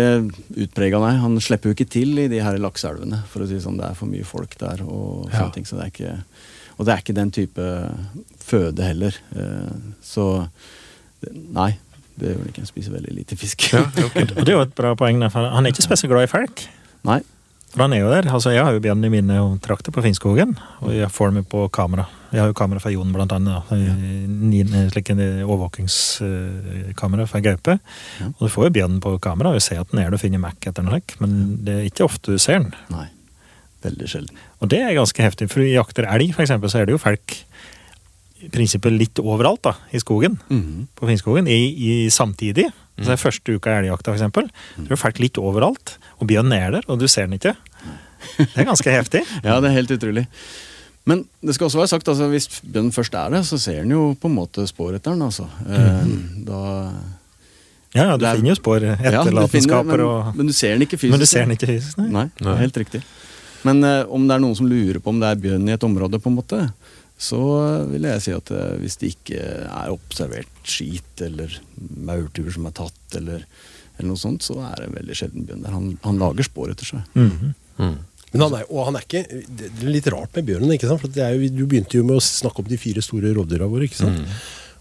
utprega, 0.64 0.98
nei. 1.00 1.14
Han 1.22 1.38
slipper 1.40 1.70
jo 1.70 1.76
ikke 1.76 1.88
til 1.88 2.18
i 2.18 2.26
de 2.28 2.40
her 2.42 2.58
lakseelvene. 2.58 3.20
For 3.30 3.44
å 3.44 3.46
si 3.48 3.54
det 3.54 3.62
sånn, 3.64 3.78
det 3.78 3.86
er 3.92 3.94
for 3.98 4.10
mye 4.10 4.26
folk 4.26 4.56
der. 4.58 4.82
Og 4.84 5.30
Ja. 5.32 5.48
ting, 5.54 5.64
så 5.64 5.78
det 5.78 5.84
er 5.86 5.92
ikke, 5.94 6.24
og 6.78 6.86
det 6.86 6.94
er 6.94 7.02
ikke 7.04 7.14
den 7.14 7.30
type 7.30 7.68
føde 8.44 8.82
heller. 8.84 9.14
Eh, 9.36 9.70
Så 10.02 10.48
nei, 11.32 11.76
det 12.18 12.28
gjør 12.34 12.38
han 12.42 12.48
ikke. 12.50 12.62
Han 12.64 12.66
spiser 12.72 12.92
veldig 12.98 13.14
lite 13.14 13.36
fisk. 13.38 13.68
Ja, 13.72 13.84
okay. 14.04 14.26
Og 14.36 14.44
det 14.44 14.48
er 14.48 14.56
jo 14.58 14.66
et 14.66 14.74
bra 14.74 14.94
poeng. 14.98 15.20
der, 15.20 15.28
for 15.30 15.46
Han 15.48 15.66
er 15.66 15.70
ikke 15.72 15.82
spesielt 15.86 16.10
glad 16.12 16.26
i 16.28 16.32
folk? 16.32 16.66
Nei. 17.04 17.20
For 17.68 17.84
han 17.84 17.92
er 17.92 18.00
jo 18.00 18.08
der. 18.10 18.28
Altså, 18.32 18.50
jeg 18.54 18.64
har 18.64 18.72
jo 18.72 18.80
bjørn 18.80 19.04
i 19.04 19.10
mine 19.12 19.34
trakter 19.64 19.92
på 19.92 20.02
Finnskogen, 20.04 20.54
og 20.80 20.94
jeg 20.96 21.10
får 21.12 21.34
dem 21.34 21.44
på 21.44 21.66
kamera. 21.74 22.06
Jeg 22.32 22.40
har 22.40 22.48
jo 22.50 22.56
kamera 22.56 22.80
fra 22.80 22.92
Jon, 22.92 23.12
blant 23.12 23.32
annet. 23.36 23.68
Da. 23.68 24.88
Slik 24.92 25.10
en 25.12 25.20
overvåkingskamera 25.44 27.26
fra 27.28 27.42
gaupe. 27.44 27.78
Ja. 28.20 28.30
Og 28.30 28.42
du 28.46 28.52
får 28.52 28.68
jo 28.68 28.74
bjørnen 28.78 29.02
på 29.04 29.14
kamera 29.24 29.52
og 29.52 29.62
ser 29.64 29.82
at 29.82 29.92
den 29.92 30.00
er 30.02 30.08
der 30.08 30.18
og 30.18 30.22
finner 30.22 30.42
Mac 30.42 30.64
etter 30.64 30.84
noe 30.84 30.96
slikt, 30.96 31.18
men 31.22 31.38
det 31.64 31.76
er 31.76 31.86
ikke 31.90 32.08
ofte 32.08 32.34
du 32.34 32.40
ser 32.42 32.64
den. 32.64 32.74
nei. 32.92 33.06
Veldig 33.84 34.08
sjelden. 34.10 34.38
Og 34.58 34.70
det 34.72 34.80
er 34.82 34.96
ganske 34.96 35.22
heftig, 35.22 35.46
for 35.52 35.62
i 35.62 35.70
jakter 35.76 36.08
elg, 36.10 36.32
for 36.34 36.42
eksempel, 36.42 36.70
så 36.72 36.80
er 36.80 36.88
det 36.88 36.96
jo 36.96 36.98
folk 36.98 37.36
i 38.42 38.48
prinsippet 38.50 38.94
litt 38.94 39.20
overalt 39.22 39.62
da, 39.66 39.76
i 39.94 40.00
skogen. 40.02 40.38
Mhm. 40.50 40.88
På 40.98 41.06
Finnskogen, 41.06 41.46
i, 41.46 41.60
i 41.78 41.92
samtidig. 42.10 42.66
Mm. 42.72 43.04
Så 43.04 43.06
det 43.06 43.14
er 43.14 43.22
første 43.22 43.54
uka 43.54 43.70
i 43.70 43.78
elgjakta, 43.84 44.16
eksempel. 44.16 44.48
Så 44.74 44.82
er 44.82 44.90
det 44.96 44.98
folk 44.98 45.20
litt 45.22 45.38
overalt, 45.38 45.94
og 46.18 46.26
bjørnen 46.30 46.52
er 46.56 46.70
der, 46.78 46.86
og 46.88 46.98
du 47.00 47.06
ser 47.08 47.26
den 47.28 47.38
ikke. 47.38 47.54
Det 48.38 48.48
er 48.58 48.66
ganske 48.68 48.90
heftig. 48.90 49.22
Ja, 49.46 49.60
det 49.62 49.70
er 49.70 49.76
helt 49.78 49.92
utrolig. 49.94 50.26
Men 51.08 51.22
det 51.40 51.54
skal 51.56 51.68
også 51.70 51.78
være 51.80 51.88
sagt, 51.94 52.08
altså, 52.12 52.26
hvis 52.28 52.48
bjørnen 52.60 52.92
først 52.92 53.14
er 53.16 53.30
der, 53.32 53.42
så 53.46 53.56
ser 53.62 53.78
den 53.84 53.94
jo 53.94 54.10
på 54.20 54.28
en 54.28 54.34
måte 54.36 54.66
spor 54.68 54.92
etter 54.96 55.14
den. 55.14 55.22
Altså. 55.24 55.46
Mm. 55.64 56.44
Da 56.48 56.58
Ja, 57.94 58.02
ja, 58.10 58.16
du 58.20 58.26
er- 58.28 58.34
finner 58.36 58.50
jo 58.52 58.58
spor, 58.58 58.82
Ja, 58.84 58.96
etterlatenskaper 59.00 59.96
men, 59.96 60.00
og 60.04 60.36
men 60.36 60.46
du 60.46 60.52
ser 60.52 60.74
den 60.76 60.82
ikke 60.84 60.98
fysisk. 61.00 61.14
Men 61.14 61.20
du 61.22 61.26
ser 61.30 61.46
den 61.46 61.54
ikke 61.56 61.70
fysisk, 61.70 61.96
nei. 62.02 62.10
Nei, 62.12 62.26
Nei. 62.44 62.56
helt 62.60 62.76
riktig. 62.76 63.00
Men 63.64 63.80
uh, 63.82 64.04
om 64.14 64.26
det 64.28 64.34
er 64.36 64.42
noen 64.44 64.54
som 64.58 64.68
lurer 64.68 65.00
på 65.02 65.08
om 65.14 65.18
det 65.22 65.30
er 65.32 65.40
bjørn 65.40 65.64
i 65.70 65.72
et 65.74 65.86
område, 65.88 66.20
på 66.20 66.28
en 66.30 66.36
måte, 66.36 66.60
så 67.18 67.40
vil 67.90 68.04
jeg 68.06 68.22
si 68.22 68.34
at 68.36 68.52
uh, 68.54 68.76
hvis 68.78 68.98
det 69.00 69.08
ikke 69.16 69.40
er 69.40 69.90
observert 69.90 70.60
skit 70.68 71.24
eller 71.24 71.56
maurtuer 72.06 72.52
som 72.54 72.68
er 72.68 72.76
tatt, 72.76 73.16
eller, 73.18 73.46
eller 73.98 74.12
noe 74.12 74.20
sånt, 74.20 74.46
så 74.46 74.56
er 74.62 74.84
det 74.84 74.92
veldig 74.94 75.16
sjelden 75.18 75.48
bjørn 75.48 75.64
der. 75.66 75.74
Han, 75.74 75.90
han 76.04 76.22
lager 76.22 76.46
spor 76.46 76.70
etter 76.72 76.88
seg. 76.94 77.18
Mhm. 77.18 77.56
Mm. 77.78 77.98
Men 78.32 78.42
han 78.44 78.54
er, 78.58 78.64
og 78.68 78.82
han 78.88 78.96
er 78.98 79.04
ikke, 79.06 79.22
det 79.56 79.68
er 79.70 79.88
litt 79.88 80.08
rart 80.12 80.34
med 80.36 80.44
bjørnen. 80.50 80.72
ikke 80.74 80.88
sant? 80.90 81.00
For 81.00 81.12
det 81.12 81.22
er 81.24 81.36
jo, 81.36 81.48
Du 81.54 81.62
begynte 81.64 81.96
jo 81.96 82.04
med 82.04 82.18
å 82.18 82.24
snakke 82.24 82.60
om 82.60 82.68
de 82.68 82.76
fire 82.76 83.00
store 83.04 83.30
rovdyra 83.36 83.68
våre. 83.70 83.86
ikke 83.88 84.02
sant? 84.02 84.20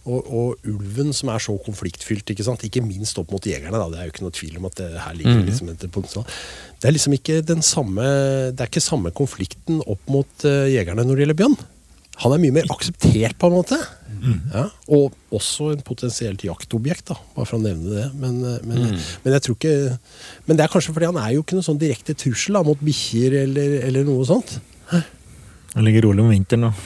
Og, 0.07 0.27
og 0.31 0.67
ulven 0.67 1.13
som 1.15 1.31
er 1.31 1.39
så 1.43 1.55
konfliktfylt, 1.63 2.27
ikke 2.33 2.43
sant? 2.47 2.65
ikke 2.67 2.83
minst 2.83 3.17
opp 3.19 3.31
mot 3.31 3.43
jegerne. 3.47 3.75
da, 3.75 3.87
Det 3.91 4.01
er 4.01 4.09
jo 4.09 4.13
ikke 4.15 4.25
noe 4.25 4.35
tvil 4.35 4.59
om 4.59 4.67
at 4.67 4.75
det 4.81 4.89
her 5.03 5.15
ligger 5.19 5.41
liksom 5.47 5.71
et 5.71 5.87
potensial. 5.87 6.27
Det 6.79 6.89
er 6.89 6.95
liksom 6.95 7.15
ikke 7.17 7.39
den 7.47 7.63
samme 7.63 8.03
det 8.51 8.63
er 8.65 8.71
ikke 8.71 8.83
samme 8.83 9.11
konflikten 9.15 9.79
opp 9.87 10.03
mot 10.11 10.47
uh, 10.47 10.67
jegerne 10.67 11.07
når 11.07 11.15
det 11.15 11.25
gjelder 11.25 11.39
bjørn. 11.43 11.57
Han 12.23 12.33
er 12.33 12.41
mye 12.41 12.55
mer 12.55 12.71
akseptert, 12.73 13.35
på 13.37 13.47
en 13.51 13.57
måte. 13.59 13.77
Ja, 14.53 14.65
og 14.93 15.15
også 15.35 15.71
en 15.73 15.83
potensielt 15.85 16.43
jaktobjekt, 16.45 17.07
da, 17.11 17.17
bare 17.35 17.49
for 17.49 17.59
å 17.59 17.63
nevne 17.63 17.93
det. 17.93 18.05
Men, 18.19 18.39
men, 18.67 18.83
mm. 18.91 19.01
men 19.23 19.35
jeg 19.35 19.45
tror 19.45 19.57
ikke 19.57 19.75
Men 20.47 20.57
det 20.57 20.65
er 20.65 20.71
kanskje 20.73 20.95
fordi 20.95 21.09
han 21.09 21.19
er 21.21 21.33
jo 21.35 21.43
ikke 21.43 21.57
noen 21.57 21.67
sånn 21.67 21.81
direkte 21.81 22.15
trussel 22.17 22.59
da, 22.59 22.63
mot 22.67 22.81
bikkjer 22.83 23.41
eller, 23.43 23.77
eller 23.87 24.07
noe 24.07 24.25
sånt. 24.27 24.57
Han 25.75 25.85
ligger 25.85 26.07
rolig 26.07 26.23
om 26.23 26.31
vinteren 26.31 26.69
og, 26.69 26.83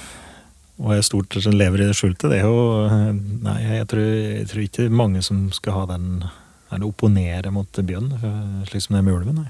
og 0.82 0.94
er 0.96 1.06
stort 1.06 1.38
som 1.40 1.56
lever 1.56 1.84
i 1.84 1.90
det 1.90 1.96
skjulte. 1.98 2.32
Det 2.32 2.42
er 2.42 2.50
jo 2.50 2.86
eh, 2.88 3.10
Nei, 3.46 3.58
jeg 3.78 3.90
tror, 3.94 4.06
jeg 4.10 4.48
tror 4.52 4.66
ikke 4.66 4.92
mange 5.04 5.24
som 5.26 5.46
skal 5.56 5.78
ha 5.78 5.88
den 5.94 6.24
Eller 6.72 6.88
opponere 6.88 7.52
mot 7.54 7.68
bjørn, 7.68 8.14
eh, 8.18 8.62
slik 8.70 8.86
som 8.86 8.96
det 8.98 9.02
er 9.02 9.08
med 9.08 9.20
ulven. 9.20 9.44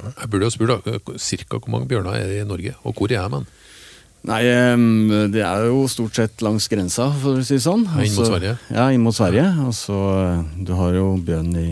Jeg 0.00 0.30
burde 0.32 0.46
jo 0.46 0.52
spurt 0.54 0.84
ca. 0.84 1.18
cirka 1.20 1.58
hvor 1.58 1.72
mange 1.72 1.88
bjørner 1.90 2.16
er 2.16 2.28
det 2.30 2.40
i 2.40 2.48
Norge, 2.48 2.74
og 2.84 2.96
hvor 2.96 3.12
er 3.12 3.28
de? 3.32 3.42
Nei, 4.28 4.42
det 5.32 5.40
er 5.40 5.62
jo 5.70 5.86
stort 5.88 6.18
sett 6.18 6.42
langs 6.44 6.66
grensa, 6.68 7.06
for 7.22 7.38
å 7.40 7.44
si 7.44 7.56
det 7.56 7.62
sånn. 7.64 7.86
Ja, 7.88 8.02
inn 8.04 8.12
mot 8.12 8.20
Altså, 8.20 8.26
Sverige. 8.28 8.52
Ja, 8.76 8.84
inn 8.92 9.00
mot 9.06 9.16
Sverige. 9.16 9.46
Og 9.64 9.72
så 9.78 9.96
eh, 10.20 10.42
Du 10.66 10.74
har 10.76 10.92
jo 10.98 11.06
bjørn 11.24 11.54
i, 11.56 11.70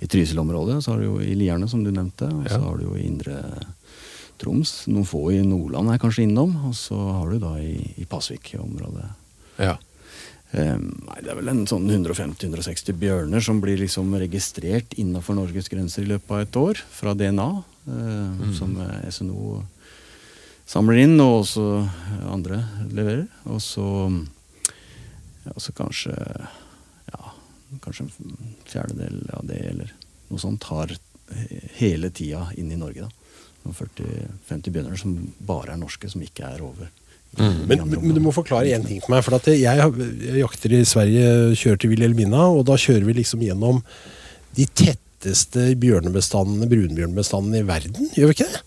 i 0.00 0.08
Trysil-området, 0.08 0.78
så 0.84 0.94
har 0.94 1.02
du 1.02 1.10
jo 1.10 1.18
i 1.20 1.34
Lierne, 1.36 1.68
som 1.68 1.84
du 1.84 1.90
nevnte. 1.92 2.30
Og 2.32 2.48
så 2.48 2.56
Ja. 2.56 2.64
har 2.64 2.80
du 2.80 2.86
jo 2.88 2.96
i 2.96 3.04
Indre 3.06 3.36
Troms. 4.40 4.86
Noen 4.88 5.04
få 5.06 5.26
i 5.36 5.42
Nordland 5.46 5.92
er 5.92 6.00
kanskje 6.02 6.24
innom. 6.24 6.56
Og 6.70 6.74
så 6.74 6.96
har 6.96 7.28
du 7.30 7.38
da 7.44 7.52
i, 7.60 7.76
i 8.00 8.08
Pasvik-området. 8.08 9.10
Ja. 9.60 9.76
Um, 10.52 10.88
nei, 11.08 11.20
Det 11.24 11.30
er 11.32 11.36
vel 11.38 11.48
en 11.48 11.62
sånn 11.68 11.86
150-160 11.88 12.96
bjørner 13.00 13.40
som 13.44 13.60
blir 13.62 13.78
liksom 13.80 14.10
registrert 14.20 14.92
innafor 15.00 15.36
Norges 15.38 15.68
grenser 15.72 16.04
i 16.04 16.10
løpet 16.10 16.30
av 16.34 16.40
et 16.44 16.58
år, 16.60 16.80
fra 16.92 17.14
DNA, 17.16 17.46
eh, 17.88 18.42
som 18.58 18.74
eh, 18.80 19.06
SNO 19.08 19.62
samler 20.72 21.02
inn, 21.04 21.18
og 21.20 21.42
også 21.42 21.66
andre 22.32 22.62
leverer. 22.88 23.26
Og 23.52 23.60
så, 23.62 23.86
ja, 25.44 25.54
så 25.60 25.74
kanskje 25.76 26.16
ja, 26.16 27.32
kanskje 27.84 28.08
en 28.08 28.52
fjerdedel 28.68 29.22
av 29.36 29.48
det, 29.48 29.60
eller 29.74 29.92
noe 30.32 30.40
sånt, 30.40 30.64
har 30.72 30.94
hele 31.78 32.10
tida 32.12 32.46
inn 32.60 32.72
i 32.72 32.80
Norge. 32.80 33.08
da. 33.08 33.22
40-50 33.62 34.74
bjørner 34.74 34.98
som 34.98 35.14
bare 35.46 35.74
er 35.74 35.80
norske, 35.80 36.08
som 36.10 36.22
ikke 36.24 36.48
er 36.48 36.64
over. 36.64 36.90
Mm. 37.38 37.62
Men, 37.68 37.84
men, 37.88 38.10
du 38.12 38.20
må 38.20 38.32
forklare 38.34 38.74
én 38.74 38.84
ting 38.84 38.98
for 39.00 39.14
meg. 39.14 39.22
For 39.24 39.38
at 39.38 39.46
jeg, 39.52 39.60
jeg 40.26 40.40
jakter 40.42 40.74
i 40.76 40.82
Sverige, 40.88 41.28
kjører 41.56 41.80
til 41.80 41.94
Wilhelmina, 41.94 42.48
og 42.50 42.66
da 42.68 42.76
kjører 42.80 43.06
vi 43.08 43.16
liksom 43.20 43.44
gjennom 43.46 43.80
de 44.58 44.66
tetteste 44.66 45.70
bjørnebestandene, 45.80 46.68
brunbjørnebestandene 46.68 47.62
i 47.62 47.68
verden. 47.70 48.10
Gjør 48.18 48.32
vi 48.32 48.36
ikke 48.36 48.50
det? 48.50 48.62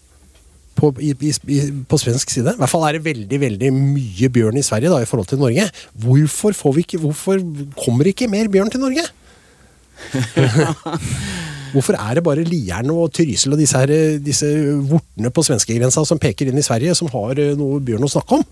På, 0.75 0.89
i, 0.99 1.13
i, 1.23 1.31
i, 1.55 1.59
på 1.87 1.97
svensk 2.01 2.29
side. 2.33 2.51
I 2.51 2.59
hvert 2.59 2.69
fall 2.71 2.83
er 2.89 2.97
det 2.97 3.05
veldig 3.05 3.37
veldig 3.39 3.69
mye 3.73 4.27
bjørn 4.35 4.57
i 4.59 4.63
Sverige 4.65 4.89
da, 4.91 4.97
i 4.99 5.07
forhold 5.07 5.29
til 5.31 5.39
Norge. 5.39 5.69
Hvorfor, 6.03 6.51
får 6.53 6.73
vi 6.75 6.83
ikke, 6.83 6.99
hvorfor 6.99 7.39
kommer 7.79 8.09
ikke 8.11 8.27
mer 8.27 8.49
bjørn 8.51 8.69
til 8.73 8.83
Norge? 8.83 9.05
Hvorfor 11.75 11.95
er 11.99 12.15
det 12.15 12.23
bare 12.23 12.43
Lierne 12.47 12.93
og 12.95 13.11
Trysil 13.15 13.51
og 13.55 13.59
disse, 13.59 13.79
her, 13.81 13.91
disse 14.23 14.47
vortene 14.87 15.31
på 15.33 15.43
svenskegrensa 15.43 16.03
som 16.07 16.19
peker 16.21 16.47
inn 16.51 16.59
i 16.59 16.63
Sverige, 16.63 16.93
som 16.95 17.09
har 17.11 17.39
eh, 17.41 17.55
noe 17.59 17.81
bjørn 17.83 18.05
å 18.07 18.11
snakke 18.11 18.37
om? 18.37 18.45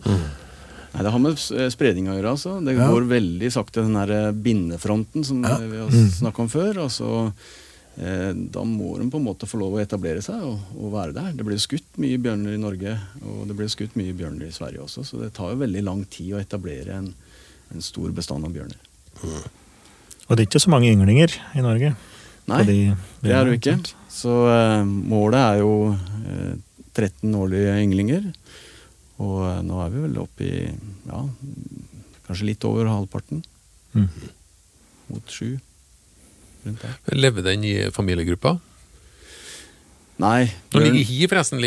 Nei, 0.94 1.04
Det 1.06 1.12
har 1.14 1.22
med 1.24 1.40
eh, 1.56 1.70
spredning 1.74 2.10
å 2.12 2.18
gjøre. 2.18 2.34
altså. 2.36 2.58
Det 2.66 2.76
Ja. 2.76 2.90
går 2.92 3.08
veldig 3.10 3.52
sakte, 3.56 3.84
den 3.86 3.96
der 3.96 4.12
eh, 4.18 4.32
bindefronten 4.36 5.24
som 5.28 5.44
Ja. 5.44 5.56
vi 5.60 5.78
har 5.80 5.90
snakka 6.20 6.44
om 6.44 6.50
før. 6.52 6.82
altså 6.88 7.32
Da 7.94 8.64
må 8.66 8.96
de 8.98 9.06
på 9.14 9.20
en 9.20 9.26
måte 9.28 9.46
få 9.46 9.60
lov 9.62 9.76
å 9.76 9.82
etablere 9.84 10.22
seg 10.26 10.42
og, 10.42 10.62
og 10.80 10.94
være 10.96 11.14
der. 11.14 11.34
Det 11.38 11.46
blir 11.46 11.60
skutt 11.62 12.00
mye 12.02 12.18
bjørner 12.18 12.56
i 12.56 12.62
Norge, 12.62 12.96
og 13.22 13.44
det 13.46 13.58
blir 13.60 13.70
skutt 13.70 13.94
mye 14.00 14.16
bjørner 14.18 14.48
i 14.48 14.56
Sverige 14.56 14.82
også. 14.82 15.04
Så 15.06 15.20
det 15.22 15.30
tar 15.38 15.52
jo 15.54 15.60
veldig 15.62 15.84
lang 15.86 16.02
tid 16.10 16.32
å 16.34 16.42
etablere 16.42 16.96
en, 16.98 17.12
en 17.70 17.86
stor 17.86 18.10
bestand 18.18 18.50
av 18.50 18.56
bjørner. 18.56 18.82
Og 19.22 20.34
det 20.34 20.42
er 20.42 20.48
ikke 20.48 20.64
så 20.64 20.74
mange 20.74 20.90
ynglinger 20.90 21.36
i 21.54 21.62
Norge. 21.62 21.94
Nei, 22.50 22.62
de 22.68 22.78
det 23.24 23.32
er 23.32 23.48
det 23.48 23.60
ikke. 23.60 23.78
Så 24.12 24.34
eh, 24.52 24.82
målet 24.84 25.40
er 25.40 25.60
jo 25.62 25.74
eh, 25.94 26.56
13 26.94 27.36
årlige 27.40 27.76
ynglinger. 27.84 28.30
Og 29.24 29.38
eh, 29.48 29.62
nå 29.66 29.80
er 29.84 29.94
vi 29.94 30.04
vel 30.08 30.20
oppe 30.22 30.48
i 30.48 30.64
ja, 31.08 31.22
kanskje 32.28 32.50
litt 32.52 32.68
over 32.68 32.92
halvparten. 32.92 33.44
Mm. 33.96 34.10
Mot 35.12 35.32
sju. 35.32 35.56
Rundt 36.65 36.82
der. 36.86 36.99
Lever 37.17 37.43
den 37.49 37.63
i 37.67 37.73
familiegruppa? 37.91 38.58
Nei. 40.21 40.43
Når 40.71 40.84
ligger 40.86 41.08
her 41.10 41.30
forresten. 41.32 41.63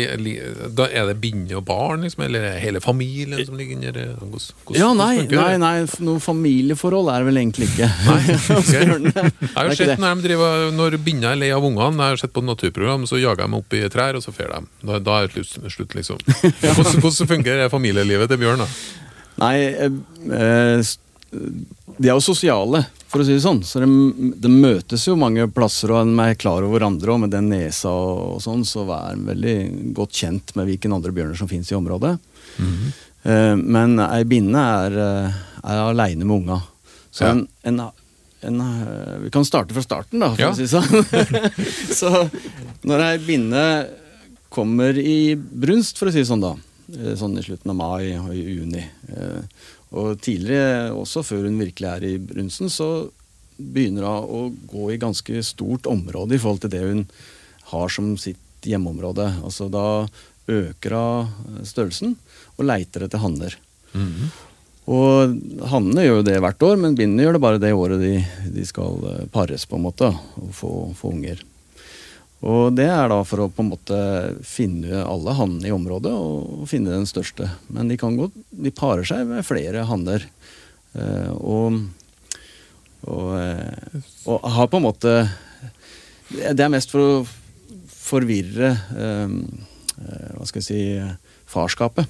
Da 0.77 0.85
er 0.87 1.09
det 1.09 1.17
binne 1.21 1.57
og 1.59 1.65
barn, 1.67 2.05
liksom, 2.05 2.23
eller 2.25 2.45
er 2.47 2.53
det 2.55 2.61
hele 2.63 2.79
familien 2.81 3.41
som 3.45 3.57
ligger 3.59 3.75
inni 3.75 3.91
der? 3.91 4.13
hos, 4.21 4.53
hvordan- 4.65 4.79
Ja, 4.79 4.93
nei, 4.95 5.25
nei, 5.27 5.57
nei, 5.59 5.85
noe 5.99 6.21
familieforhold 6.23 7.11
er 7.11 7.19
det 7.19 7.27
vel 7.27 7.41
egentlig 7.43 7.67
ikke. 7.67 7.89
Nei, 8.07 8.37
okay. 8.55 8.85
Jeg 8.87 9.51
har 9.53 9.67
Det 9.69 9.77
sett 9.77 9.91
det. 9.91 9.97
når 9.99 10.15
de 10.15 10.27
driver, 10.29 10.71
når 10.79 10.97
binna 11.03 11.33
er 11.33 11.41
lei 11.43 11.51
av 11.51 11.61
ungene, 11.67 11.91
jeg 11.99 12.15
har 12.15 12.21
sett 12.23 12.33
på 12.33 12.41
naturprogram, 12.47 13.03
så 13.05 13.19
jager 13.19 13.43
de 13.51 13.59
opp 13.59 13.73
i 13.77 13.83
trær, 13.93 14.15
og 14.15 14.23
så 14.23 14.31
fer 14.33 14.47
de. 14.55 14.63
Da, 14.81 14.99
da 14.99 15.19
er 15.21 15.27
det 15.27 15.43
slutt, 15.45 15.69
slutt 15.75 15.93
liksom. 15.99 16.17
Hvordan, 16.63 17.01
hvordan 17.03 17.27
fungerer 17.35 17.69
familielivet 17.69 18.31
til 18.31 18.37
bjørn, 18.41 18.63
da? 18.63 18.67
Nei, 19.43 19.57
eh, 19.75 20.81
de 21.99 22.07
er 22.09 22.15
jo 22.15 22.23
sosiale, 22.23 22.85
for 23.07 23.21
å 23.23 23.25
si 23.27 23.33
det 23.37 23.43
sånn. 23.43 23.61
Så 23.63 23.79
det, 23.79 23.87
de 24.43 24.49
møtes 24.51 25.05
jo 25.07 25.15
mange 25.19 25.45
plasser, 25.53 25.91
og 25.95 26.09
de 26.09 26.23
er 26.25 26.35
klar 26.39 26.63
over 26.65 26.77
hverandre. 26.79 27.13
Og 27.13 27.21
med 27.23 27.31
den 27.33 27.47
nesa 27.51 27.89
og, 27.91 28.35
og 28.37 28.41
sånn, 28.43 28.65
så 28.67 28.83
er 28.91 29.13
en 29.15 29.25
veldig 29.29 29.55
godt 29.97 30.11
kjent 30.23 30.55
med 30.59 30.67
hvilken 30.71 30.95
andre 30.97 31.13
bjørner 31.15 31.39
som 31.39 31.47
fins 31.51 31.71
i 31.71 31.77
området. 31.77 32.17
Eh, 33.27 33.55
men 33.59 33.97
ei 34.03 34.23
binne 34.27 34.65
er, 34.83 34.97
eh, 35.03 35.39
er 35.63 35.83
aleine 35.87 36.25
med 36.27 36.35
unga. 36.41 36.59
Så 37.11 37.23
Ja. 37.25 37.31
en, 37.31 37.47
en, 37.63 37.79
en 38.43 38.61
eh, 38.61 39.17
Vi 39.23 39.29
kan 39.33 39.45
starte 39.47 39.73
fra 39.73 39.81
starten, 39.81 40.19
da, 40.19 40.29
for 40.35 40.41
Ja. 40.41 40.51
å 40.51 40.55
si 40.55 40.67
det 40.67 40.75
sånn. 40.75 40.91
så 41.99 42.29
når 42.87 43.03
ei 43.07 43.17
binne 43.25 43.63
kommer 44.53 44.95
i 44.97 45.35
brunst, 45.35 45.97
for 45.97 46.07
å 46.07 46.11
si 46.13 46.19
det 46.23 46.29
sånn, 46.29 46.43
da, 46.43 46.53
sånn 47.19 47.35
i 47.39 47.43
slutten 47.43 47.71
av 47.73 47.75
mai 47.75 48.13
og 48.19 48.29
i 48.35 48.43
juni, 48.59 48.83
og 49.95 50.17
tidligere 50.23 50.91
også, 50.91 51.23
før 51.23 51.45
hun 51.47 51.59
virkelig 51.61 51.89
er 51.89 52.05
i 52.07 52.15
brunsten, 52.19 52.71
så 52.71 53.07
begynner 53.57 54.07
hun 54.07 54.27
å 54.27 54.41
gå 54.69 54.91
i 54.93 55.01
ganske 55.01 55.43
stort 55.45 55.87
område 55.89 56.35
i 56.35 56.41
forhold 56.41 56.65
til 56.65 56.73
det 56.73 56.83
hun 56.83 57.05
har 57.71 57.93
som 57.93 58.11
sitt 58.19 58.67
hjemmeområde. 58.67 59.29
Altså 59.43 59.69
da 59.71 60.07
øker 60.47 60.97
hun 60.97 61.63
størrelsen 61.67 62.17
og 62.57 62.67
leiter 62.67 63.07
etter 63.07 63.23
hanner. 63.23 63.57
Og 64.87 65.35
hannene 65.67 66.05
gjør 66.05 66.21
jo 66.21 66.27
det 66.29 66.37
hvert 66.39 66.63
år, 66.63 66.77
men 66.79 66.95
bindene 66.95 67.25
gjør 67.25 67.35
det 67.35 67.43
bare 67.43 67.59
det 67.59 67.73
året 67.75 67.99
de, 67.99 68.13
de 68.55 68.63
skal 68.67 69.01
pares, 69.33 69.65
på 69.67 69.75
en 69.75 69.83
måte, 69.83 70.11
og 70.39 70.53
få, 70.55 70.71
få 70.95 71.11
unger. 71.11 71.41
Og 72.45 72.75
det 72.77 72.85
er 72.85 73.07
da 73.09 73.23
for 73.25 73.41
å 73.41 73.47
på 73.49 73.63
en 73.63 73.71
måte 73.71 73.97
finne 74.45 74.99
alle 75.01 75.33
hannene 75.33 75.67
i 75.69 75.73
området 75.73 76.11
og 76.13 76.67
finne 76.69 76.93
den 76.93 77.07
største. 77.09 77.47
Men 77.73 77.89
de 77.89 77.97
kan 77.97 78.13
godt, 78.19 78.35
de 78.53 78.69
parer 78.77 79.07
seg 79.09 79.23
med 79.25 79.45
flere 79.47 79.87
hanner. 79.89 80.27
Eh, 80.93 81.31
og, 81.33 81.79
og, 83.09 83.31
eh, 83.41 84.03
og 84.29 84.45
har 84.53 84.69
på 84.71 84.79
en 84.79 84.85
måte 84.87 85.11
Det 86.29 86.59
er 86.63 86.71
mest 86.71 86.89
for 86.93 87.03
å 87.03 87.25
forvirre 87.91 88.69
eh, 88.97 89.35
Hva 90.37 90.47
skal 90.47 90.61
jeg 90.61 90.67
si 90.67 90.79
farskapet. 91.47 92.07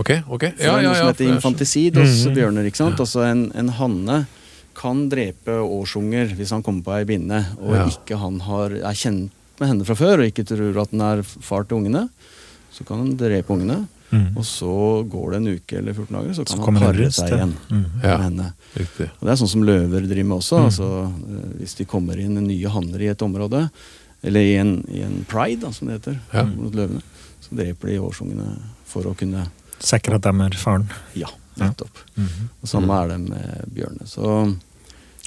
Ok, 0.00 0.10
ok. 0.32 0.44
Ja, 0.56 0.72
ja, 0.72 0.76
ja, 0.80 0.84
noe 0.88 0.96
som 0.96 1.08
heter 1.10 1.28
infantisid 1.28 1.98
hos 2.00 2.22
Mhm. 2.26 2.34
bjørner. 2.38 2.64
ikke 2.68 2.80
sant? 2.80 3.00
Altså 3.00 3.20
en, 3.26 3.42
en 3.54 3.68
hanne 3.76 4.22
kan 4.74 5.08
drepe 5.12 5.58
årsunger 5.60 6.32
hvis 6.38 6.50
han 6.54 6.62
kommer 6.64 6.82
på 6.86 6.94
ei 6.96 7.04
binne, 7.04 7.42
og 7.60 7.76
ikke 7.92 8.16
han 8.16 8.38
har, 8.40 8.72
er 8.72 8.96
kjent 8.96 9.30
med 9.62 9.70
henne 9.72 9.86
fra 9.88 9.96
før 9.98 10.20
og 10.22 10.28
ikke 10.28 10.44
tror 10.48 10.82
at 10.82 10.92
den 10.94 11.02
er 11.06 11.22
far 11.24 11.64
til 11.68 11.78
ungene. 11.78 12.08
Så 12.72 12.84
kan 12.88 13.02
han 13.04 13.16
drepe 13.20 13.54
ungene, 13.54 13.84
Mm. 14.12 14.34
og 14.36 14.44
så 14.44 14.68
går 15.08 15.30
det 15.32 15.36
en 15.38 15.46
uke 15.56 15.76
eller 15.78 15.94
14 15.96 16.12
dager, 16.18 16.32
så 16.36 16.42
Så 16.44 16.44
kan 16.44 16.58
han 16.58 16.66
kommer 16.66 16.80
pare 16.92 17.06
seg 17.16 17.30
ja. 17.30 17.36
igjen 17.38 17.52
Mm. 17.70 17.84
Ja. 18.02 18.16
med 18.18 18.24
henne. 18.26 18.48
Riktig. 18.76 19.06
Og 19.08 19.22
Det 19.24 19.30
er 19.32 19.38
sånn 19.40 19.48
som 19.48 19.62
løver 19.64 20.04
driver 20.04 20.24
med 20.28 20.36
også. 20.36 20.58
Mm. 20.58 20.66
altså 20.68 20.88
eh, 21.06 21.46
Hvis 21.62 21.74
de 21.78 21.84
kommer 21.88 22.20
inn 22.20 22.34
nye 22.34 22.68
hanner 22.68 23.00
i 23.00 23.08
et 23.08 23.22
område, 23.24 23.70
eller 24.22 24.40
i 24.40 24.52
en, 24.60 24.74
i 24.92 25.00
en 25.00 25.24
pride, 25.24 25.60
da, 25.64 25.70
som 25.72 25.88
det 25.88 25.96
heter, 26.02 26.18
Ja. 26.34 26.44
mot 26.44 26.74
løvene, 26.76 27.00
så 27.40 27.56
dreper 27.56 27.88
de 27.88 27.96
årsungene 28.04 28.50
for 28.84 29.02
å 29.08 29.16
kunne 29.16 29.46
Sikre 29.80 30.14
at 30.20 30.22
de 30.28 30.28
er 30.44 30.50
faren. 30.60 30.90
Ja, 31.16 31.26
nettopp. 31.58 32.04
Mhm. 32.14 32.50
Og 32.62 32.68
samme 32.68 32.92
er 33.02 33.08
det 33.16 33.20
med 33.30 33.64
bjørnene. 33.74 34.06
Så 34.06 34.22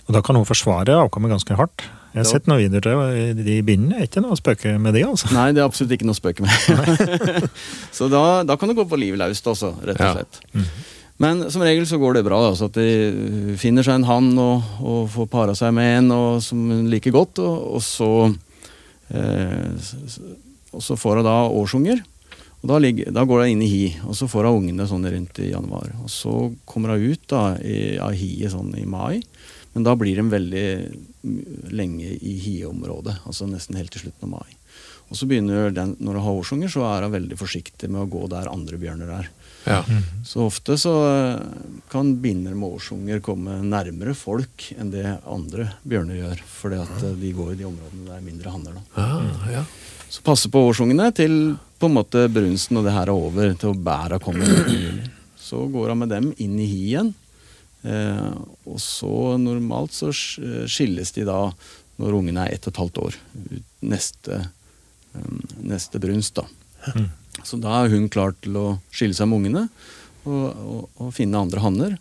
Og 0.07 0.13
da 0.13 0.21
kan 0.21 0.35
hun 0.35 0.45
forsvare 0.45 0.93
avkommet 0.93 1.31
ganske 1.33 1.57
hardt. 1.57 1.81
Jeg 2.15 2.21
har 2.23 2.27
sett 2.29 2.45
noen 2.47 2.61
videoer 2.63 3.33
til 3.35 3.43
de 3.43 3.55
bindene. 3.67 3.97
Er 3.99 4.07
ikke 4.07 4.21
noe 4.23 4.37
å 4.37 4.39
spøke 4.39 4.77
med 4.79 4.95
de, 4.95 5.01
altså. 5.03 5.27
Nei, 5.35 5.49
det 5.51 5.59
er 5.59 5.67
absolutt 5.67 5.91
ikke 5.97 6.07
noe 6.07 6.15
å 6.15 6.19
spøke 6.21 6.45
med. 6.45 6.53
så 7.97 8.07
da, 8.11 8.21
da 8.47 8.55
kan 8.55 8.71
det 8.71 8.77
gå 8.79 8.85
på 8.87 8.99
livet 9.01 9.19
løst 9.19 9.47
også, 9.51 9.73
rett 9.83 9.99
og 9.99 10.05
Ja. 10.05 10.13
slett. 10.21 10.39
Men 11.19 11.45
som 11.51 11.63
regel 11.63 11.85
så 11.87 11.95
går 11.99 12.17
det 12.17 12.25
bra. 12.27 12.39
Altså 12.49 12.67
at 12.67 12.75
de 12.79 13.55
finner 13.59 13.83
seg 13.87 13.99
en 14.01 14.07
hann 14.07 14.33
og, 14.39 14.63
og 14.83 15.05
får 15.13 15.29
para 15.31 15.53
seg 15.55 15.71
med 15.75 15.91
en 15.99 16.09
og, 16.15 16.41
som 16.43 16.59
hun 16.71 16.89
liker 16.91 17.13
godt, 17.15 17.39
og, 17.43 17.75
og 17.77 17.83
så 17.83 18.09
eh, 19.15 19.71
Og 20.75 20.83
så 20.83 20.97
får 20.99 21.21
hun 21.21 21.27
da 21.27 21.37
årsunger. 21.47 22.01
Og 22.63 22.69
da, 22.71 22.79
ligger, 22.81 23.11
da 23.13 23.23
går 23.29 23.43
hun 23.45 23.51
inn 23.53 23.61
i 23.63 23.69
hi, 23.69 23.83
og 24.09 24.15
så 24.17 24.27
får 24.27 24.47
hun 24.49 24.63
ungene 24.63 24.87
sånn 24.89 25.05
rundt 25.07 25.39
i 25.43 25.51
januar. 25.51 25.91
Og 26.03 26.09
så 26.11 26.31
kommer 26.67 26.95
hun 26.95 27.11
ut 27.13 27.27
da 27.31 27.43
i, 27.61 27.97
av 28.01 28.15
hiet 28.17 28.51
sånn 28.55 28.71
i 28.79 28.87
mai, 28.89 29.21
men 29.75 29.85
da 29.85 29.93
blir 29.99 30.17
de 30.17 30.25
veldig 30.31 30.65
mm, 30.89 31.03
lenge 31.73 32.11
i 32.15 32.35
hieområdet. 32.41 33.19
Altså 33.25 33.47
nesten 33.49 33.79
helt 33.79 33.93
til 33.95 34.05
slutten 34.05 34.29
av 34.29 34.37
mai. 34.37 34.55
Og 35.09 35.17
så 35.19 35.27
begynner 35.29 35.69
den, 35.73 35.95
Når 35.99 36.17
hun 36.17 36.23
har 36.25 36.37
årsunger, 36.41 36.71
så 36.71 36.85
er 36.89 37.05
hun 37.05 37.13
veldig 37.13 37.37
forsiktig 37.37 37.89
med 37.89 38.01
å 38.01 38.09
gå 38.09 38.27
der 38.31 38.49
andre 38.51 38.79
bjørner 38.81 39.11
er. 39.19 39.29
Ja. 39.65 39.81
Så 40.25 40.45
ofte 40.45 40.77
så 40.77 40.93
eh, 41.09 41.41
kan 41.89 42.13
binner 42.21 42.53
med 42.53 42.77
årsunger 42.77 43.21
komme 43.25 43.57
nærmere 43.65 44.13
folk 44.17 44.67
enn 44.77 44.91
det 44.93 45.05
andre 45.25 45.71
bjørner 45.85 46.19
gjør. 46.21 46.43
Fordi 46.59 46.81
at 46.83 47.03
eh, 47.03 47.17
de 47.21 47.33
går 47.37 47.53
i 47.53 47.59
de 47.61 47.67
områdene 47.69 48.09
der 48.09 48.19
er 48.19 48.25
mindre 48.25 48.53
hanner. 48.53 48.77
da. 48.77 49.05
Ah, 49.05 49.49
ja. 49.53 49.65
Så 50.09 50.21
passe 50.25 50.49
på 50.53 50.61
årsungene 50.69 51.09
til 51.17 51.55
på 51.81 51.89
en 51.89 51.97
måte 51.97 52.27
brunsten 52.31 52.77
og 52.79 52.85
det 52.85 52.93
her 52.95 53.09
er 53.09 53.17
over, 53.17 53.53
til 53.59 53.77
bæra 53.77 54.21
kommer. 54.21 54.49
Så 55.45 55.67
går 55.69 55.91
han 55.91 56.01
med 56.01 56.09
dem 56.13 56.31
inn 56.41 56.57
i 56.57 56.65
hi 56.69 56.81
igjen. 56.87 57.11
Eh, 57.13 57.24
og 57.85 58.79
så 58.81 59.35
normalt 59.37 59.93
så 59.93 60.09
skilles 60.11 61.11
de 61.13 61.25
da 61.27 61.51
når 62.01 62.17
ungene 62.17 62.45
er 62.45 62.55
ett 62.55 62.65
og 62.67 62.73
et 62.73 62.81
halvt 62.81 63.01
år. 63.03 63.19
Neste, 63.85 64.39
eh, 65.15 65.37
neste 65.63 66.01
brunst, 66.01 66.41
da. 66.41 66.47
Mm. 66.95 67.07
Så 67.43 67.59
da 67.61 67.83
er 67.83 67.93
hun 67.93 68.09
klar 68.09 68.35
til 68.41 68.57
å 68.57 68.65
skille 68.93 69.15
seg 69.17 69.29
med 69.29 69.41
ungene 69.41 69.63
og, 70.25 70.45
og, 70.49 70.83
og 71.01 71.13
finne 71.15 71.39
andre 71.39 71.63
hanner 71.63 71.95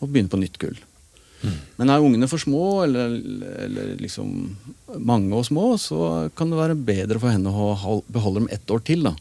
og 0.00 0.08
begynne 0.08 0.32
på 0.32 0.40
nytt 0.40 0.58
gull. 0.60 0.78
Men 1.80 1.88
er 1.88 2.04
ungene 2.04 2.28
for 2.28 2.40
små, 2.40 2.82
eller, 2.84 3.14
eller 3.64 3.94
liksom 4.00 4.32
mange 5.00 5.32
og 5.36 5.46
små, 5.48 5.72
så 5.80 6.28
kan 6.36 6.52
det 6.52 6.58
være 6.58 6.76
bedre 6.76 7.20
for 7.22 7.32
henne 7.32 7.48
å 7.48 8.00
beholde 8.12 8.42
dem 8.42 8.50
ett 8.52 8.72
år 8.74 8.82
til. 8.84 9.06
da. 9.08 9.14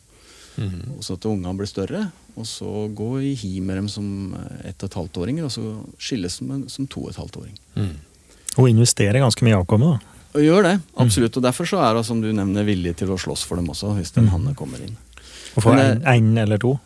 Og 0.98 1.04
Så 1.04 1.13
at 1.15 1.26
ungene 1.26 1.56
blir 1.58 1.67
større, 1.69 2.12
og 2.36 2.45
så 2.45 2.93
gå 2.95 3.10
i 3.24 3.34
hi 3.36 3.60
med 3.62 3.78
dem 3.78 3.88
som 3.89 4.36
ett 4.63 4.82
og 4.84 4.89
et 4.89 4.98
halvt-åringer, 5.00 5.43
og 5.45 5.52
så 5.52 5.63
skilles 5.98 6.39
de 6.39 6.69
som 6.69 6.88
to 6.88 7.06
og 7.06 7.10
et 7.13 7.19
halvt-åring. 7.22 7.56
Hun 8.58 8.69
investerer 8.69 9.19
ganske 9.24 9.45
mye 9.45 9.60
avkomme, 9.62 9.93
da. 9.95 10.15
Og 10.36 10.41
gjør 10.45 10.63
det, 10.67 10.76
absolutt. 11.02 11.38
Og 11.38 11.43
derfor 11.43 11.65
så 11.65 11.80
er 11.82 11.95
hun, 11.95 12.04
som 12.06 12.19
du 12.22 12.28
nevner, 12.32 12.63
villig 12.67 12.95
til 13.00 13.10
å 13.10 13.17
slåss 13.17 13.45
for 13.50 13.56
dem 13.58 13.69
også, 13.72 13.95
hvis 13.98 14.12
den 14.13 14.28
hanne 14.30 14.54
kommer 14.56 14.78
inn. 14.84 14.95
Og 15.58 15.65
Men 15.65 16.02
én 16.04 16.38
eller 16.38 16.58
to. 16.62 16.80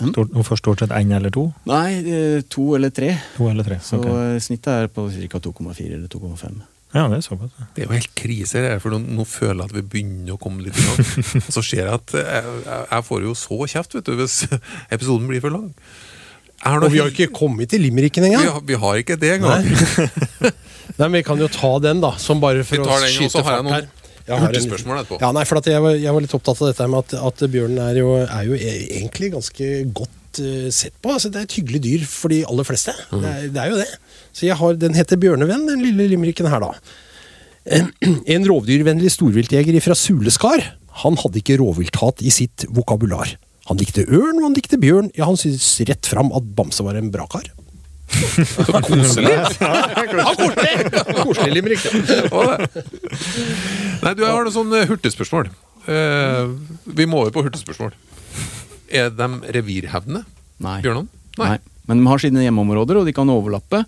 Mm. 0.00 0.12
Stort- 0.14 0.32
Hun 0.32 0.44
får 0.44 0.56
stort 0.58 0.78
sett 0.80 0.90
én 0.96 1.12
eller 1.14 1.30
to. 1.30 1.52
Nei, 1.66 2.00
eh, 2.08 2.40
to 2.48 2.74
eller 2.74 2.90
tre. 2.90 3.12
To 3.36 3.48
eller 3.50 3.62
tre. 3.64 3.76
Så 3.84 3.98
ok. 4.00 4.06
eh, 4.06 4.38
snittet 4.40 4.66
er 4.68 4.88
på 4.88 5.04
ca. 5.28 5.38
2,4 5.38 5.92
eller 5.94 6.08
2,5. 6.08 6.62
Ja, 6.90 7.04
det 7.06 7.20
er 7.20 7.22
såpass. 7.22 7.52
ja. 7.54 7.66
Det 7.74 7.82
er 7.84 7.86
jo 7.86 7.94
helt 7.94 8.14
krise, 8.18 8.62
her, 8.64 8.80
for 8.82 8.90
nå, 8.90 8.98
nå 9.14 9.26
føler 9.28 9.62
jeg 9.62 9.70
at 9.70 9.74
vi 9.76 9.82
begynner 9.92 10.34
å 10.34 10.40
komme 10.42 10.64
litt 10.64 10.78
i 10.78 10.86
gang. 10.88 10.98
Og 11.46 11.52
så 11.54 11.62
ser 11.62 11.84
jeg 11.84 11.92
at 11.94 12.14
jeg, 12.18 12.54
jeg, 12.66 13.04
får 13.06 13.26
jo 13.28 13.34
så 13.38 13.60
kjeft 13.74 13.94
vet 13.94 14.08
du, 14.08 14.16
hvis 14.18 14.40
episoden 14.96 15.30
blir 15.30 15.44
for 15.44 15.54
lang. 15.54 15.70
Og 16.60 16.90
vi 16.92 16.98
har 17.00 17.08
jo 17.08 17.14
ikke 17.14 17.30
kommet 17.32 17.70
til 17.72 17.80
limericken 17.86 18.26
vi, 18.26 18.32
engang. 18.34 18.50
har, 18.58 18.66
vi 18.66 18.76
har 18.82 18.98
ikke 19.00 19.16
det 19.16 19.36
engang. 19.38 19.64
Nei, 19.64 20.50
men 21.08 21.16
Vi 21.20 21.24
kan 21.30 21.40
jo 21.40 21.48
ta 21.48 21.72
den, 21.80 22.02
da. 22.02 22.12
Som 22.20 22.42
bare 22.42 22.66
for 22.68 22.82
å 22.82 22.98
den, 23.00 23.08
skyte 23.14 23.44
fart 23.46 23.70
her. 23.70 23.88
Jeg 24.26 24.38
har 24.38 24.54
en. 24.54 25.14
Ja, 25.18 25.30
nei, 25.34 25.46
for 25.48 25.58
at 25.58 25.66
jeg, 25.70 25.80
var, 25.82 25.96
jeg 25.96 26.12
var 26.14 26.22
litt 26.22 26.34
opptatt 26.36 26.60
av 26.60 26.68
dette 26.68 26.86
med 26.90 27.00
at, 27.06 27.14
at 27.30 27.44
bjørnen 27.50 27.80
er 27.82 28.02
jo, 28.02 28.12
er 28.26 28.50
jo 28.50 28.58
e- 28.58 28.82
egentlig 29.00 29.32
ganske 29.32 29.70
godt 29.96 30.19
eh, 30.38 30.70
sett 30.74 30.94
på. 31.02 31.12
Altså, 31.16 31.30
det 31.32 31.40
er 31.40 31.48
et 31.48 31.58
hyggelig 31.58 31.82
dyr 31.84 32.06
for 32.08 32.32
de 32.32 32.44
aller 32.46 32.66
fleste. 32.68 32.94
Mm. 33.10 33.20
Det, 33.20 33.30
er, 33.30 33.46
det 33.56 33.62
er 33.62 33.72
jo 33.72 33.78
det. 33.80 33.90
Så 34.30 34.46
jeg 34.46 34.58
har, 34.60 34.78
Den 34.78 34.94
heter 34.94 35.18
Bjørnevenn, 35.20 35.66
den 35.68 35.82
lille 35.82 36.06
limericken 36.12 36.50
her, 36.50 36.62
da. 36.62 36.74
En 38.34 38.46
rovdyrvennlig 38.48 39.10
storviltjeger 39.12 39.80
fra 39.84 39.96
Suleskar. 39.98 40.64
Han 41.02 41.18
hadde 41.20 41.42
ikke 41.42 41.58
rovvilthat 41.60 42.22
i 42.22 42.32
sitt 42.34 42.66
vokabular. 42.70 43.34
Han 43.70 43.78
likte 43.78 44.06
ørn, 44.06 44.40
og 44.40 44.48
han 44.48 44.56
likte 44.56 44.80
bjørn. 44.80 45.10
Ja, 45.18 45.28
han 45.28 45.38
syntes 45.38 45.68
rett 45.86 46.08
fram 46.08 46.32
at 46.34 46.46
Bamse 46.56 46.84
var 46.86 46.98
en 46.98 47.12
bra 47.14 47.26
kar. 47.30 47.46
Så 48.50 48.80
koselig! 48.88 49.34
Ja, 49.60 50.32
koselig! 50.34 50.74
Koselig 51.20 51.52
limerick. 51.54 51.84
Nei, 54.00 54.14
du, 54.16 54.24
jeg 54.24 54.32
har 54.32 54.42
noen 54.42 54.54
sånne 54.54 54.82
hurtigspørsmål. 54.90 55.52
Eh, 55.90 56.50
vi 56.98 57.06
må 57.08 57.22
over 57.22 57.34
på 57.34 57.44
hurtigspørsmål. 57.46 57.94
Er 58.90 59.10
de 59.14 59.28
revirhevdende, 59.54 60.24
Nei. 60.62 60.80
bjørnene? 60.84 61.08
Nei. 61.38 61.58
Men 61.88 62.02
de 62.02 62.08
har 62.10 62.22
sine 62.22 62.42
hjemmeområder, 62.44 63.00
og 63.00 63.06
de 63.06 63.14
kan 63.14 63.30
overlappe. 63.30 63.84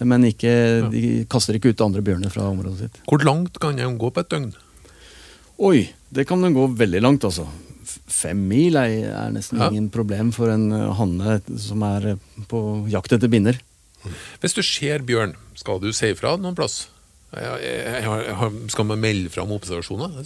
Men 0.00 0.24
ikke, 0.24 0.52
de 0.92 1.00
kaster 1.28 1.56
ikke 1.58 1.74
ut 1.74 1.82
andre 1.84 2.02
bjørner 2.04 2.32
fra 2.32 2.46
området 2.48 2.86
sitt. 2.86 3.00
Hvor 3.08 3.24
langt 3.24 3.58
kan 3.60 3.76
de 3.76 3.88
gå 4.00 4.12
på 4.12 4.22
et 4.22 4.30
døgn? 4.32 4.52
Oi, 5.60 5.90
det 6.08 6.24
kan 6.28 6.40
de 6.40 6.52
gå 6.56 6.64
veldig 6.80 7.02
langt, 7.04 7.26
altså. 7.28 7.44
Fem 8.10 8.38
mil 8.48 8.78
er, 8.80 8.94
er 9.10 9.34
nesten 9.34 9.60
Ja. 9.60 9.68
ingen 9.68 9.90
problem 9.92 10.30
for 10.32 10.48
en 10.52 10.70
uh, 10.72 10.94
hanne 10.96 11.40
som 11.60 11.82
er 11.84 12.14
uh, 12.14 12.44
på 12.48 12.62
jakt 12.88 13.12
etter 13.12 13.28
binner. 13.28 13.58
Hvis 14.40 14.56
du 14.56 14.62
ser 14.64 15.04
bjørn, 15.04 15.34
skal 15.58 15.80
du 15.82 15.90
si 15.92 16.08
ifra 16.14 16.36
noen 16.40 16.56
plass? 16.56 16.86
Jeg, 17.36 17.60
jeg, 17.62 18.04
jeg, 18.04 18.70
skal 18.72 18.88
man 18.88 19.02
melde 19.02 19.30
fra 19.30 19.44
om 19.44 19.52
observasjoner? 19.54 20.16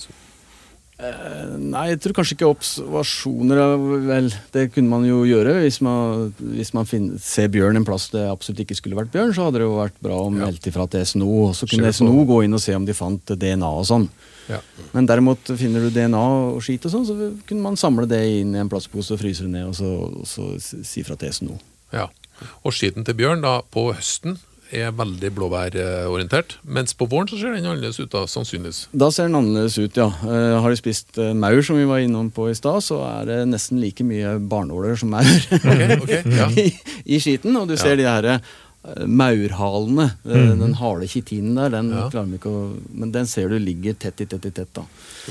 Eh, 0.94 1.54
Nei, 1.58 1.88
jeg 1.90 1.98
tror 2.04 2.14
kanskje 2.20 2.36
ikke 2.36 2.48
observasjoner 2.52 3.58
er 3.58 3.72
Vel, 4.06 4.28
det 4.54 4.68
kunne 4.74 4.92
man 4.92 5.06
jo 5.08 5.24
gjøre. 5.26 5.56
Hvis 5.64 5.80
man, 5.82 6.28
hvis 6.54 6.70
man 6.76 6.86
finner, 6.86 7.18
ser 7.22 7.48
bjørn 7.50 7.80
en 7.80 7.86
plass 7.88 8.06
det 8.12 8.22
absolutt 8.30 8.62
ikke 8.62 8.76
skulle 8.78 8.98
vært 8.98 9.10
bjørn, 9.14 9.34
så 9.34 9.48
hadde 9.48 9.58
det 9.58 9.66
jo 9.66 9.74
vært 9.80 9.98
bra 10.04 10.20
å 10.22 10.30
melde 10.32 10.70
ifra 10.70 10.86
til 10.90 11.02
SNO. 11.06 11.30
og 11.48 11.56
Så 11.58 11.66
kunne 11.70 11.90
SNO 11.92 12.22
gå 12.30 12.44
inn 12.46 12.54
og 12.54 12.62
se 12.62 12.76
om 12.78 12.86
de 12.86 12.94
fant 12.94 13.34
DNA 13.34 13.72
og 13.80 13.86
sånn. 13.90 14.06
Ja. 14.46 14.60
Men 14.92 15.06
derimot 15.08 15.50
finner 15.58 15.86
du 15.86 15.90
DNA 15.90 16.24
og 16.54 16.62
skit 16.62 16.84
og 16.86 16.92
sånn, 16.92 17.06
så 17.08 17.30
kunne 17.48 17.64
man 17.64 17.80
samle 17.80 18.06
det 18.06 18.20
inn 18.42 18.54
i 18.54 18.60
en 18.62 18.70
plastpose 18.70 19.16
og 19.16 19.22
fryse 19.22 19.46
det 19.46 19.50
ned, 19.54 19.70
og 19.72 19.78
så, 19.78 19.92
og 20.20 20.28
så 20.28 20.50
si 20.60 21.02
fra 21.06 21.16
til 21.18 21.32
SNO. 21.32 21.58
ja. 21.96 22.10
Og 22.66 22.72
skitten 22.74 23.04
til 23.06 23.14
bjørn 23.14 23.44
da 23.44 23.60
på 23.72 23.84
høsten, 23.94 24.34
er 24.72 24.90
veldig 24.96 25.30
blåbærorientert. 25.36 26.56
Mens 26.64 26.94
på 26.96 27.06
våren 27.10 27.28
så 27.30 27.36
ser 27.38 27.52
den 27.54 27.66
annerledes 27.66 27.98
ut, 28.00 28.10
da, 28.12 28.24
sannsynligvis. 28.30 28.86
Da 28.92 29.10
ser 29.14 29.28
den 29.28 29.36
annerledes 29.38 29.76
ut, 29.78 29.96
ja. 30.00 30.08
Eh, 30.24 30.56
har 30.64 30.70
de 30.72 30.78
spist 30.80 31.18
eh, 31.20 31.32
maur, 31.36 31.60
som 31.62 31.76
vi 31.76 31.84
var 31.88 31.98
innom 32.04 32.30
på 32.34 32.48
i 32.50 32.54
stad, 32.58 32.80
så 32.86 33.02
er 33.06 33.28
det 33.30 33.38
nesten 33.52 33.80
like 33.82 34.04
mye 34.06 34.38
barnåler 34.40 34.96
som 34.98 35.10
maur 35.14 35.28
okay, 35.60 35.98
okay, 36.00 36.22
ja. 36.38 36.48
i, 36.64 36.68
i 37.04 37.20
skiten. 37.22 37.56
Og 37.60 37.68
du 37.68 37.76
ser 37.76 37.96
de 38.00 38.08
her 38.08 38.24
eh, 38.34 38.38
maurhalene, 39.08 40.10
Mm. 40.24 40.58
den 40.60 40.74
harde 40.80 41.06
kitinen 41.08 41.54
der, 41.56 41.70
den 41.72 41.90
Ja. 41.92 42.08
klarer 42.12 42.26
vi 42.28 42.36
ikke 42.38 42.50
å 42.52 42.72
Men 42.92 43.12
den 43.12 43.26
ser 43.26 43.48
du 43.48 43.58
ligger 43.58 43.94
tett 43.94 44.20
i 44.20 44.26
tett 44.26 44.44
i 44.44 44.50
tett, 44.50 44.68
da. 44.74 44.82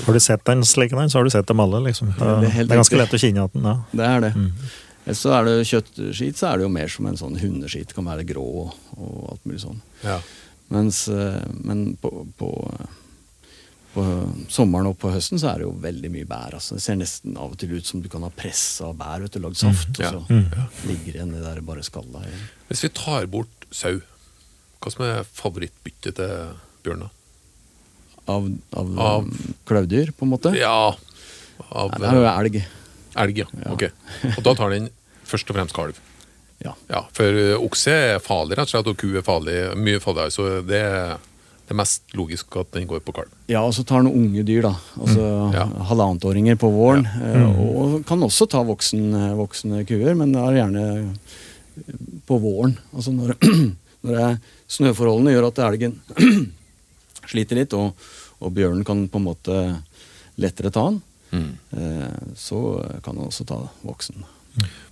Har 0.06 0.12
du 0.12 0.20
sett 0.20 0.44
den 0.44 0.62
slik 0.64 0.92
en, 0.92 1.08
så 1.10 1.18
har 1.18 1.24
du 1.24 1.30
sett 1.30 1.46
dem 1.46 1.60
alle, 1.60 1.80
liksom. 1.86 2.14
Det, 2.18 2.22
er 2.24 2.64
det 2.64 2.70
er 2.70 2.80
ganske 2.82 2.96
lett 2.98 3.14
å 3.14 3.18
kjenne 3.20 3.44
at 3.44 3.52
den 3.52 3.62
ja. 3.68 3.76
Det 3.92 4.04
er 4.08 4.20
det. 4.20 4.32
Ellers 4.34 4.83
så 5.12 5.34
er 5.36 5.44
det 5.44 5.66
kjøttskit, 5.68 6.38
så 6.40 6.48
er 6.48 6.58
det 6.60 6.64
jo 6.64 6.72
mer 6.72 6.88
som 6.88 7.06
en 7.10 7.18
sånn 7.20 7.34
hundeskit. 7.36 7.92
Kan 7.96 8.06
være 8.08 8.24
grå 8.28 8.44
og, 8.64 8.76
og 8.96 9.16
alt 9.34 9.44
mulig 9.48 9.60
sånn. 9.60 9.82
Ja. 10.04 10.18
Mens, 10.72 11.02
eh, 11.12 11.42
men 11.60 11.90
på, 12.00 12.10
på, 12.40 12.48
på 13.94 14.04
sommeren 14.48 14.88
og 14.88 14.96
på 15.02 15.12
høsten 15.12 15.38
så 15.42 15.50
er 15.52 15.60
det 15.60 15.66
jo 15.68 15.74
veldig 15.84 16.10
mye 16.14 16.28
bær. 16.30 16.56
Altså. 16.56 16.78
Det 16.78 16.84
ser 16.86 16.96
nesten 17.00 17.36
av 17.36 17.52
og 17.52 17.58
til 17.60 17.74
ut 17.76 17.86
som 17.90 18.00
du 18.00 18.08
kan 18.12 18.24
ha 18.24 18.30
pressa 18.32 18.88
bær, 18.96 19.26
vet 19.26 19.36
du, 19.36 19.42
lagd 19.44 19.60
saft, 19.60 20.00
ja. 20.00 20.14
og 20.16 20.24
så 20.30 20.88
ligger 20.88 21.18
igjen 21.18 21.34
det 21.36 21.42
der 21.44 21.60
bare 21.68 21.84
skalla 21.86 22.24
igjen. 22.24 22.46
Hvis 22.70 22.86
vi 22.86 22.92
tar 22.96 23.28
bort 23.30 23.68
sau, 23.74 23.98
hva 24.80 24.92
som 24.92 25.04
er 25.06 25.20
favorittbyttet 25.36 26.16
til 26.16 26.56
bjørn? 26.86 27.04
da? 27.06 27.12
Av, 28.32 28.48
av, 28.80 28.94
Av- 29.04 29.28
klauvdyr, 29.68 30.14
på 30.16 30.24
en 30.24 30.32
måte. 30.32 30.54
Ja, 30.56 30.94
av 31.68 31.92
Nei, 31.92 32.00
det 32.00 32.08
er 32.08 32.16
jo 32.16 32.26
elg. 32.32 32.58
Elg, 33.16 33.38
ja. 33.44 33.46
Ja. 33.64 33.72
Ok. 33.72 33.84
Og 34.36 34.42
da 34.46 34.54
tar 34.58 34.70
den 34.74 34.88
først 35.24 35.50
og 35.50 35.56
fremst 35.56 35.74
kalv. 35.76 35.98
Ja. 36.64 36.72
Ja, 36.88 37.02
For 37.12 37.36
okse 37.60 37.92
er 38.14 38.18
farlig, 38.24 38.56
rett 38.58 38.70
og 38.70 38.72
slett, 38.72 38.88
og 38.92 38.96
ku 39.00 39.10
er 39.18 39.24
farlig, 39.26 39.56
mye 39.76 40.00
farligere. 40.00 40.32
Så 40.32 40.46
det 40.66 40.80
er 40.80 41.16
det 41.68 41.76
mest 41.76 42.02
logisk 42.16 42.56
at 42.60 42.70
den 42.76 42.86
går 42.88 43.00
på 43.04 43.12
kalv. 43.16 43.30
Ja, 43.48 43.62
og 43.64 43.72
så 43.76 43.84
tar 43.88 44.02
den 44.04 44.12
unge 44.12 44.42
dyr, 44.44 44.62
da. 44.66 44.74
Altså 45.00 45.20
Mm, 45.24 45.54
ja. 45.56 45.64
halvannetåringer 45.90 46.56
på 46.60 46.68
våren. 46.72 47.06
eh, 47.06 47.60
Og 47.60 48.04
kan 48.06 48.20
også 48.20 48.46
ta 48.48 48.62
voksen, 48.62 49.12
voksne 49.36 49.84
kuer, 49.88 50.14
men 50.14 50.32
da 50.32 50.44
er 50.50 50.60
gjerne 50.60 50.84
på 52.28 52.38
våren. 52.40 52.76
Altså 52.94 53.12
når, 53.12 53.34
når 54.04 54.18
det, 54.18 54.28
snøforholdene 54.68 55.32
gjør 55.34 55.48
at 55.48 55.58
elgen 55.68 55.96
sliter 57.30 57.58
litt, 57.58 57.74
og, 57.76 57.94
og 58.40 58.52
bjørnen 58.54 58.84
kan 58.86 59.06
på 59.08 59.20
en 59.20 59.26
måte 59.28 59.58
lettere 60.40 60.70
ta 60.74 60.86
den, 60.90 61.00
eh, 61.34 62.32
så 62.38 62.60
kan 63.04 63.18
den 63.18 63.28
også 63.28 63.46
ta 63.48 63.60
voksen. 63.84 64.24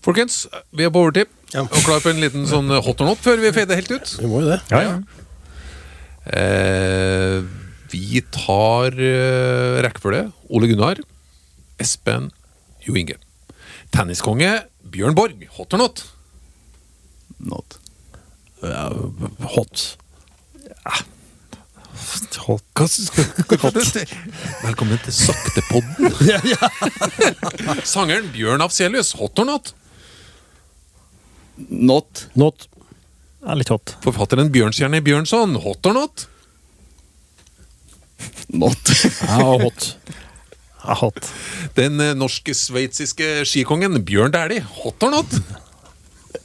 Folkens, 0.03 0.47
vi 0.75 0.87
er 0.87 0.93
på 0.93 1.05
overtid. 1.05 1.31
Ja. 1.55 1.63
Og 1.67 1.83
klar 1.85 2.01
for 2.03 2.11
en 2.11 2.23
liten 2.23 2.47
sånn 2.51 2.71
hot 2.73 3.03
or 3.05 3.13
not 3.13 3.21
før 3.23 3.43
vi 3.43 3.53
fader 3.55 3.79
helt 3.79 3.93
ut. 3.93 4.15
Vi 4.19 4.31
må 4.31 4.43
jo 4.43 4.51
det. 4.51 4.61
Ja, 4.73 4.81
ja. 4.89 4.95
Eh, 6.33 7.43
vi 7.93 8.23
tar 8.35 8.95
eh, 8.97 9.83
rekkefølge. 9.85 10.27
Ole 10.55 10.71
Gunnar, 10.71 11.03
Espen, 11.83 12.31
Jo 12.87 12.97
Inge. 12.99 13.19
Tenniskonge 13.93 14.63
Bjørn 14.93 15.17
Borg, 15.17 15.47
hot 15.57 15.75
or 15.77 15.83
not? 15.83 16.05
Not. 17.43 17.79
Uh, 18.63 19.11
hot. 19.55 19.97
Hot. 20.87 21.09
Velkommen 24.63 24.99
til 25.05 25.15
Saktepodden. 25.17 26.13
Sangeren 27.93 28.29
Bjørn 28.35 28.65
Afselius, 28.65 29.15
hot 29.21 29.39
or 29.41 29.49
not? 29.49 29.73
Not. 31.69 32.27
Not. 32.39 32.69
Ja, 33.43 33.57
litt 33.59 33.73
hot. 33.73 33.97
Forfatteren 34.05 34.53
Bjørnstjerne 34.55 35.01
Bjørnson, 35.05 35.57
hot 35.65 35.87
or 35.89 35.97
not? 35.97 36.27
Not. 38.53 38.93
Ja, 39.27 39.41
hot. 39.65 39.97
Ja, 40.83 40.95
hot. 40.99 41.33
Den 41.79 42.01
eh, 42.03 42.13
norsk-sveitsiske 42.19 43.43
skikongen 43.49 44.05
Bjørn 44.07 44.35
Dæhlie, 44.35 44.63
hot 44.83 45.03
or 45.07 45.17
not? 45.17 45.31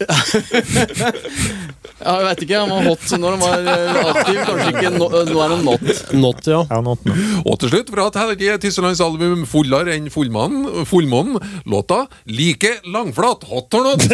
Ja, 1.98 2.14
jeg 2.20 2.26
veit 2.28 2.42
ikke. 2.46 2.60
Han 2.62 2.70
var 2.70 2.84
hot 2.86 3.06
når 3.18 3.34
han 3.34 3.42
var 3.42 3.70
eh, 3.72 3.96
aktiv. 4.12 4.38
Kanskje 4.46 4.68
ikke 4.70 4.92
nå, 4.94 5.08
nå 5.32 5.40
er 5.42 5.54
han 5.56 5.64
not. 5.66 5.88
Not, 6.14 6.42
ja. 6.46 6.60
Ja, 6.70 6.80
not, 6.86 7.08
no. 7.10 7.16
Og 7.42 7.58
til 7.64 7.72
slutt, 7.74 7.90
fra 7.94 8.06
Terje 8.14 8.60
Tysselands 8.62 9.02
album 9.02 9.48
'Fullere 9.50 9.96
enn 9.96 10.12
fullmånen', 10.14 10.86
fullmånen, 10.86 11.42
låta 11.66 12.04
'Like 12.30 12.76
langflat', 12.86 13.48
hot 13.50 13.74
or 13.80 13.90
not? 13.90 14.06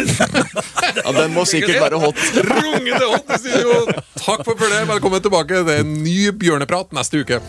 Ja, 1.04 1.12
Den 1.12 1.36
må 1.36 1.44
sikkert 1.44 1.82
være 1.82 2.00
hot. 2.00 2.16
Rungende 2.48 3.04
hot 3.04 3.36
i 3.36 3.42
studio! 3.44 3.84
Takk 4.16 4.44
for 4.48 4.56
følget. 4.56 4.88
Velkommen 4.88 5.20
tilbake. 5.20 5.64
Det 5.68 5.80
er 5.80 5.84
en 5.84 5.96
ny 6.04 6.30
bjørneprat 6.40 6.96
neste 6.96 7.20
uke. 7.20 7.42